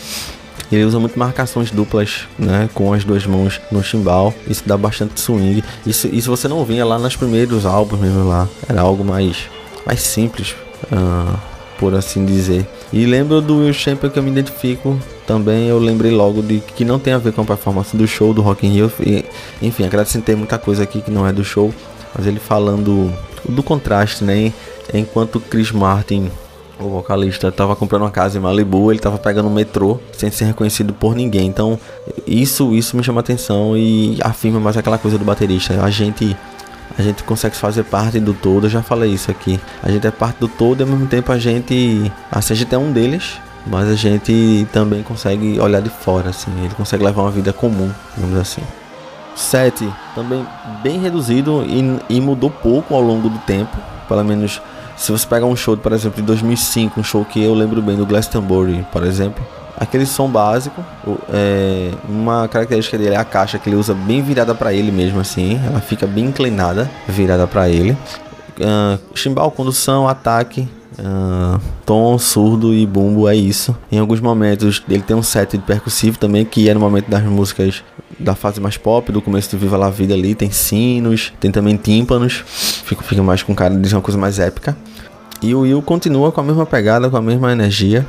Ele 0.70 0.84
usa 0.84 0.98
muito 0.98 1.16
marcações 1.16 1.70
duplas, 1.70 2.26
né, 2.36 2.68
com 2.74 2.92
as 2.92 3.04
duas 3.04 3.24
mãos 3.24 3.60
no 3.70 3.82
chimbal. 3.84 4.34
Isso 4.48 4.64
dá 4.66 4.76
bastante 4.76 5.20
swing. 5.20 5.62
Isso, 5.86 6.08
isso 6.08 6.28
você 6.28 6.48
não 6.48 6.64
vinha 6.64 6.84
lá 6.84 6.98
nos 6.98 7.14
primeiros 7.14 7.64
álbuns 7.64 8.00
mesmo 8.00 8.28
lá. 8.28 8.48
Era 8.68 8.80
algo 8.80 9.04
mais, 9.04 9.48
mais 9.86 10.00
simples. 10.00 10.56
Uh, 10.90 11.38
por 11.78 11.94
assim 11.94 12.24
dizer. 12.24 12.66
E 12.92 13.04
lembro 13.04 13.40
do 13.40 13.58
Will 13.58 13.72
Champion 13.72 14.10
que 14.10 14.18
eu 14.18 14.22
me 14.22 14.30
identifico 14.30 14.98
também, 15.26 15.68
eu 15.68 15.78
lembrei 15.78 16.12
logo 16.12 16.40
de 16.40 16.60
que 16.60 16.84
não 16.84 16.98
tem 16.98 17.12
a 17.12 17.18
ver 17.18 17.32
com 17.32 17.42
a 17.42 17.44
performance 17.44 17.96
do 17.96 18.06
show 18.06 18.32
do 18.32 18.42
Rock 18.42 18.66
in 18.66 18.70
Rio. 18.70 18.92
E, 19.00 19.24
enfim, 19.60 19.84
acrescentei 19.84 20.36
muita 20.36 20.56
coisa 20.58 20.84
aqui 20.84 21.00
que 21.00 21.10
não 21.10 21.26
é 21.26 21.32
do 21.32 21.44
show, 21.44 21.74
mas 22.14 22.26
ele 22.26 22.38
falando 22.38 23.12
do 23.48 23.62
contraste, 23.62 24.24
né? 24.24 24.52
Enquanto 24.94 25.40
Chris 25.40 25.72
Martin, 25.72 26.30
o 26.78 26.88
vocalista, 26.88 27.48
estava 27.48 27.74
comprando 27.74 28.02
uma 28.02 28.10
casa 28.10 28.38
em 28.38 28.40
Malibu, 28.40 28.92
ele 28.92 28.98
estava 28.98 29.18
pegando 29.18 29.48
um 29.48 29.52
metrô 29.52 29.98
sem 30.12 30.30
ser 30.30 30.44
reconhecido 30.44 30.92
por 30.92 31.14
ninguém. 31.14 31.46
Então, 31.46 31.78
isso 32.26 32.72
isso 32.72 32.96
me 32.96 33.02
chama 33.02 33.20
atenção 33.20 33.76
e 33.76 34.16
afirma 34.20 34.60
mais 34.60 34.76
aquela 34.76 34.98
coisa 34.98 35.18
do 35.18 35.24
baterista. 35.24 35.82
A 35.82 35.90
gente 35.90 36.36
a 36.98 37.02
gente 37.02 37.22
consegue 37.24 37.56
fazer 37.56 37.84
parte 37.84 38.18
do 38.20 38.32
todo. 38.32 38.66
Eu 38.66 38.70
já 38.70 38.82
falei 38.82 39.12
isso 39.12 39.30
aqui. 39.30 39.60
A 39.82 39.90
gente 39.90 40.06
é 40.06 40.10
parte 40.10 40.38
do 40.38 40.48
todo 40.48 40.80
e 40.80 40.82
ao 40.82 40.88
mesmo 40.88 41.06
tempo 41.06 41.30
a 41.32 41.38
gente. 41.38 42.10
Assim, 42.30 42.54
a 42.54 42.56
gente 42.56 42.74
é 42.74 42.78
um 42.78 42.92
deles, 42.92 43.40
mas 43.66 43.88
a 43.88 43.94
gente 43.94 44.66
também 44.72 45.02
consegue 45.02 45.60
olhar 45.60 45.80
de 45.80 45.90
fora, 45.90 46.30
assim. 46.30 46.50
Ele 46.64 46.74
consegue 46.74 47.04
levar 47.04 47.22
uma 47.22 47.30
vida 47.30 47.52
comum, 47.52 47.90
digamos 48.14 48.38
assim. 48.38 48.62
7. 49.34 49.88
Também 50.14 50.46
bem 50.82 50.98
reduzido 50.98 51.64
e, 51.66 52.16
e 52.16 52.20
mudou 52.20 52.50
pouco 52.50 52.94
ao 52.94 53.00
longo 53.00 53.28
do 53.28 53.38
tempo. 53.40 53.76
Pelo 54.08 54.24
menos 54.24 54.62
se 54.96 55.12
você 55.12 55.26
pegar 55.26 55.46
um 55.46 55.54
show, 55.54 55.76
por 55.76 55.92
exemplo, 55.92 56.20
de 56.20 56.26
2005, 56.26 56.98
um 57.00 57.04
show 57.04 57.24
que 57.24 57.42
eu 57.42 57.52
lembro 57.52 57.82
bem 57.82 57.96
do 57.96 58.06
Glastonbury, 58.06 58.86
por 58.90 59.04
exemplo, 59.04 59.44
aquele 59.76 60.06
som 60.06 60.28
básico. 60.28 60.84
É, 61.32 61.90
uma 62.08 62.48
característica 62.48 62.96
dele 62.96 63.14
é 63.14 63.18
a 63.18 63.24
caixa 63.24 63.58
que 63.58 63.68
ele 63.68 63.76
usa 63.76 63.94
bem 63.94 64.22
virada 64.22 64.54
para 64.54 64.72
ele 64.72 64.90
mesmo 64.90 65.20
assim, 65.20 65.60
ela 65.64 65.80
fica 65.80 66.06
bem 66.06 66.26
inclinada, 66.26 66.90
virada 67.08 67.46
para 67.46 67.68
ele. 67.68 67.96
Uh, 68.58 68.98
chimbal, 69.14 69.50
condução, 69.50 70.08
ataque, 70.08 70.66
uh, 70.98 71.60
tom, 71.84 72.18
surdo 72.18 72.72
e 72.72 72.86
bumbo 72.86 73.28
é 73.28 73.36
isso. 73.36 73.76
Em 73.92 73.98
alguns 73.98 74.20
momentos 74.20 74.82
ele 74.88 75.02
tem 75.02 75.14
um 75.14 75.22
set 75.22 75.58
de 75.58 75.62
percussivo 75.62 76.18
também, 76.18 76.44
que 76.44 76.68
é 76.68 76.74
no 76.74 76.80
momento 76.80 77.10
das 77.10 77.22
músicas 77.22 77.84
da 78.18 78.34
fase 78.34 78.60
mais 78.60 78.78
pop, 78.78 79.12
do 79.12 79.20
começo 79.20 79.50
do 79.50 79.58
Viva 79.58 79.76
La 79.76 79.90
Vida 79.90 80.14
ali, 80.14 80.34
tem 80.34 80.50
sinos, 80.50 81.34
tem 81.38 81.50
também 81.50 81.76
tímpanos, 81.76 82.42
fica, 82.46 83.22
mais 83.22 83.42
com 83.42 83.54
cara 83.54 83.74
de 83.74 83.94
uma 83.94 84.00
coisa 84.00 84.18
mais 84.18 84.38
épica. 84.38 84.74
E 85.42 85.54
o 85.54 85.60
Will 85.60 85.82
continua 85.82 86.32
com 86.32 86.40
a 86.40 86.44
mesma 86.44 86.64
pegada, 86.64 87.10
com 87.10 87.16
a 87.16 87.22
mesma 87.22 87.52
energia. 87.52 88.06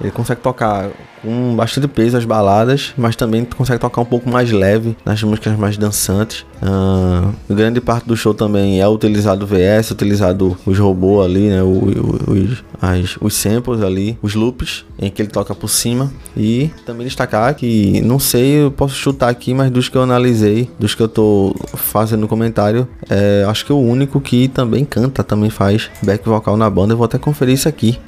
Ele 0.00 0.10
consegue 0.10 0.40
tocar 0.40 0.90
com 1.22 1.56
bastante 1.56 1.88
peso 1.88 2.16
as 2.16 2.24
baladas, 2.24 2.92
mas 2.96 3.16
também 3.16 3.44
consegue 3.44 3.80
tocar 3.80 4.00
um 4.00 4.04
pouco 4.04 4.28
mais 4.28 4.50
leve 4.50 4.96
nas 5.04 5.22
músicas 5.22 5.56
mais 5.58 5.76
dançantes. 5.76 6.44
Uh, 6.62 7.32
grande 7.52 7.80
parte 7.80 8.06
do 8.06 8.16
show 8.16 8.34
também 8.34 8.80
é 8.80 8.88
utilizado 8.88 9.44
o 9.44 9.48
VS, 9.48 9.90
utilizado 9.90 10.56
os 10.66 10.78
robôs 10.78 11.24
ali, 11.24 11.48
né? 11.48 11.62
Os, 11.62 12.62
as, 12.80 13.16
os 13.20 13.34
samples 13.34 13.82
ali, 13.82 14.18
os 14.22 14.34
loops 14.34 14.84
em 14.98 15.10
que 15.10 15.22
ele 15.22 15.30
toca 15.30 15.54
por 15.54 15.68
cima. 15.68 16.12
E 16.36 16.70
também 16.84 17.06
destacar 17.06 17.54
que, 17.54 18.00
não 18.02 18.18
sei, 18.18 18.64
eu 18.64 18.70
posso 18.70 18.94
chutar 18.94 19.28
aqui, 19.28 19.54
mas 19.54 19.70
dos 19.70 19.88
que 19.88 19.96
eu 19.96 20.02
analisei, 20.02 20.70
dos 20.78 20.94
que 20.94 21.02
eu 21.02 21.08
tô 21.08 21.54
fazendo 21.74 22.20
no 22.20 22.28
comentário, 22.28 22.86
é, 23.08 23.44
acho 23.48 23.64
que 23.64 23.72
é 23.72 23.74
o 23.74 23.78
único 23.78 24.20
que 24.20 24.48
também 24.48 24.84
canta, 24.84 25.24
também 25.24 25.50
faz 25.50 25.90
back 26.02 26.26
vocal 26.28 26.56
na 26.56 26.68
banda. 26.68 26.92
Eu 26.92 26.98
vou 26.98 27.04
até 27.04 27.18
conferir 27.18 27.54
isso 27.54 27.68
aqui. 27.68 27.98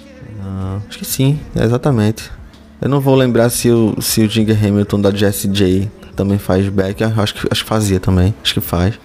Acho 0.89 0.99
que 0.99 1.05
sim, 1.05 1.39
exatamente. 1.55 2.31
Eu 2.81 2.89
não 2.89 3.01
vou 3.01 3.15
lembrar 3.15 3.49
se 3.49 3.71
o, 3.71 3.97
se 4.01 4.23
o 4.23 4.29
Jinger 4.29 4.63
Hamilton 4.63 5.01
da 5.01 5.11
Jessie 5.11 5.51
J 5.51 5.91
também 6.15 6.39
faz 6.39 6.69
back. 6.69 7.03
Acho 7.05 7.35
que, 7.35 7.49
acho 7.51 7.63
que 7.63 7.69
fazia 7.69 8.01
também. 8.01 8.35
Acho 8.43 8.55
que 8.55 8.61
faz. 8.61 8.99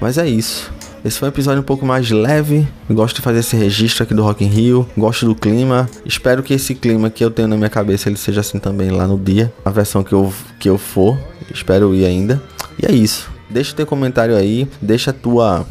Mas 0.00 0.18
é 0.18 0.28
isso. 0.28 0.72
Esse 1.04 1.18
foi 1.18 1.28
um 1.28 1.30
episódio 1.30 1.60
um 1.60 1.64
pouco 1.64 1.86
mais 1.86 2.10
leve. 2.10 2.66
Gosto 2.90 3.16
de 3.16 3.22
fazer 3.22 3.38
esse 3.38 3.56
registro 3.56 4.02
aqui 4.02 4.12
do 4.12 4.22
Rock 4.22 4.44
in 4.44 4.48
Rio. 4.48 4.88
Gosto 4.96 5.24
do 5.24 5.34
clima. 5.34 5.88
Espero 6.04 6.42
que 6.42 6.52
esse 6.52 6.74
clima 6.74 7.08
que 7.10 7.24
eu 7.24 7.30
tenho 7.30 7.46
na 7.46 7.56
minha 7.56 7.70
cabeça 7.70 8.08
ele 8.08 8.16
seja 8.16 8.40
assim 8.40 8.58
também 8.58 8.90
lá 8.90 9.06
no 9.06 9.16
dia. 9.16 9.52
A 9.64 9.70
versão 9.70 10.02
que 10.02 10.12
eu, 10.12 10.32
que 10.58 10.68
eu 10.68 10.76
for. 10.76 11.16
Espero 11.54 11.94
ir 11.94 12.04
ainda. 12.04 12.42
E 12.82 12.86
é 12.86 12.92
isso. 12.92 13.30
Deixa 13.48 13.74
teu 13.74 13.86
comentário 13.86 14.34
aí. 14.34 14.68
Deixa 14.82 15.10
a 15.10 15.14
tua, 15.14 15.64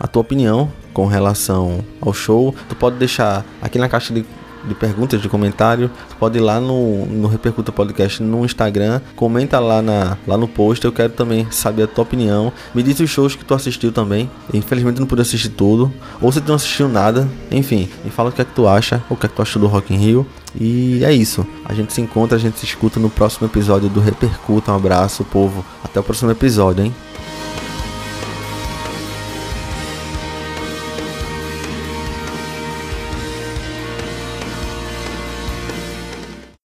a 0.00 0.06
tua 0.08 0.22
opinião 0.22 0.72
com 0.92 1.06
relação 1.06 1.84
ao 2.00 2.12
show. 2.12 2.54
Tu 2.68 2.74
pode 2.74 2.96
deixar 2.96 3.44
aqui 3.62 3.78
na 3.78 3.88
caixa 3.88 4.12
de 4.12 4.24
de 4.64 4.74
perguntas, 4.74 5.20
de 5.20 5.28
comentário, 5.28 5.90
pode 6.18 6.38
ir 6.38 6.40
lá 6.40 6.60
no, 6.60 7.06
no 7.06 7.28
Repercuta 7.28 7.72
Podcast 7.72 8.22
no 8.22 8.44
Instagram, 8.44 9.00
comenta 9.16 9.58
lá, 9.58 9.82
na, 9.82 10.16
lá 10.26 10.36
no 10.36 10.48
post, 10.48 10.84
eu 10.84 10.92
quero 10.92 11.12
também 11.12 11.46
saber 11.50 11.84
a 11.84 11.86
tua 11.86 12.02
opinião. 12.02 12.52
Me 12.74 12.82
diz 12.82 12.98
os 13.00 13.10
shows 13.10 13.34
que 13.34 13.44
tu 13.44 13.54
assistiu 13.54 13.92
também. 13.92 14.30
Infelizmente 14.52 15.00
não 15.00 15.06
pude 15.06 15.22
assistir 15.22 15.50
tudo, 15.50 15.92
ou 16.20 16.30
se 16.30 16.40
tu 16.40 16.48
não 16.48 16.56
assistiu 16.56 16.88
nada, 16.88 17.28
enfim, 17.50 17.88
me 18.04 18.10
fala 18.10 18.30
o 18.30 18.32
que 18.32 18.42
é 18.42 18.44
que 18.44 18.54
tu 18.54 18.66
acha, 18.66 19.02
o 19.08 19.16
que 19.16 19.26
é 19.26 19.28
que 19.28 19.34
tu 19.34 19.42
achou 19.42 19.60
do 19.60 19.68
Rock 19.68 19.94
in 19.94 19.98
Rio. 19.98 20.26
E 20.58 21.02
é 21.04 21.12
isso. 21.12 21.46
A 21.64 21.72
gente 21.72 21.92
se 21.92 22.00
encontra, 22.00 22.36
a 22.36 22.40
gente 22.40 22.58
se 22.58 22.66
escuta 22.66 23.00
no 23.00 23.08
próximo 23.08 23.46
episódio 23.46 23.88
do 23.88 24.00
Repercuta. 24.00 24.72
Um 24.72 24.76
abraço, 24.76 25.24
povo. 25.24 25.64
Até 25.82 25.98
o 25.98 26.02
próximo 26.02 26.30
episódio, 26.30 26.84
hein? 26.84 26.94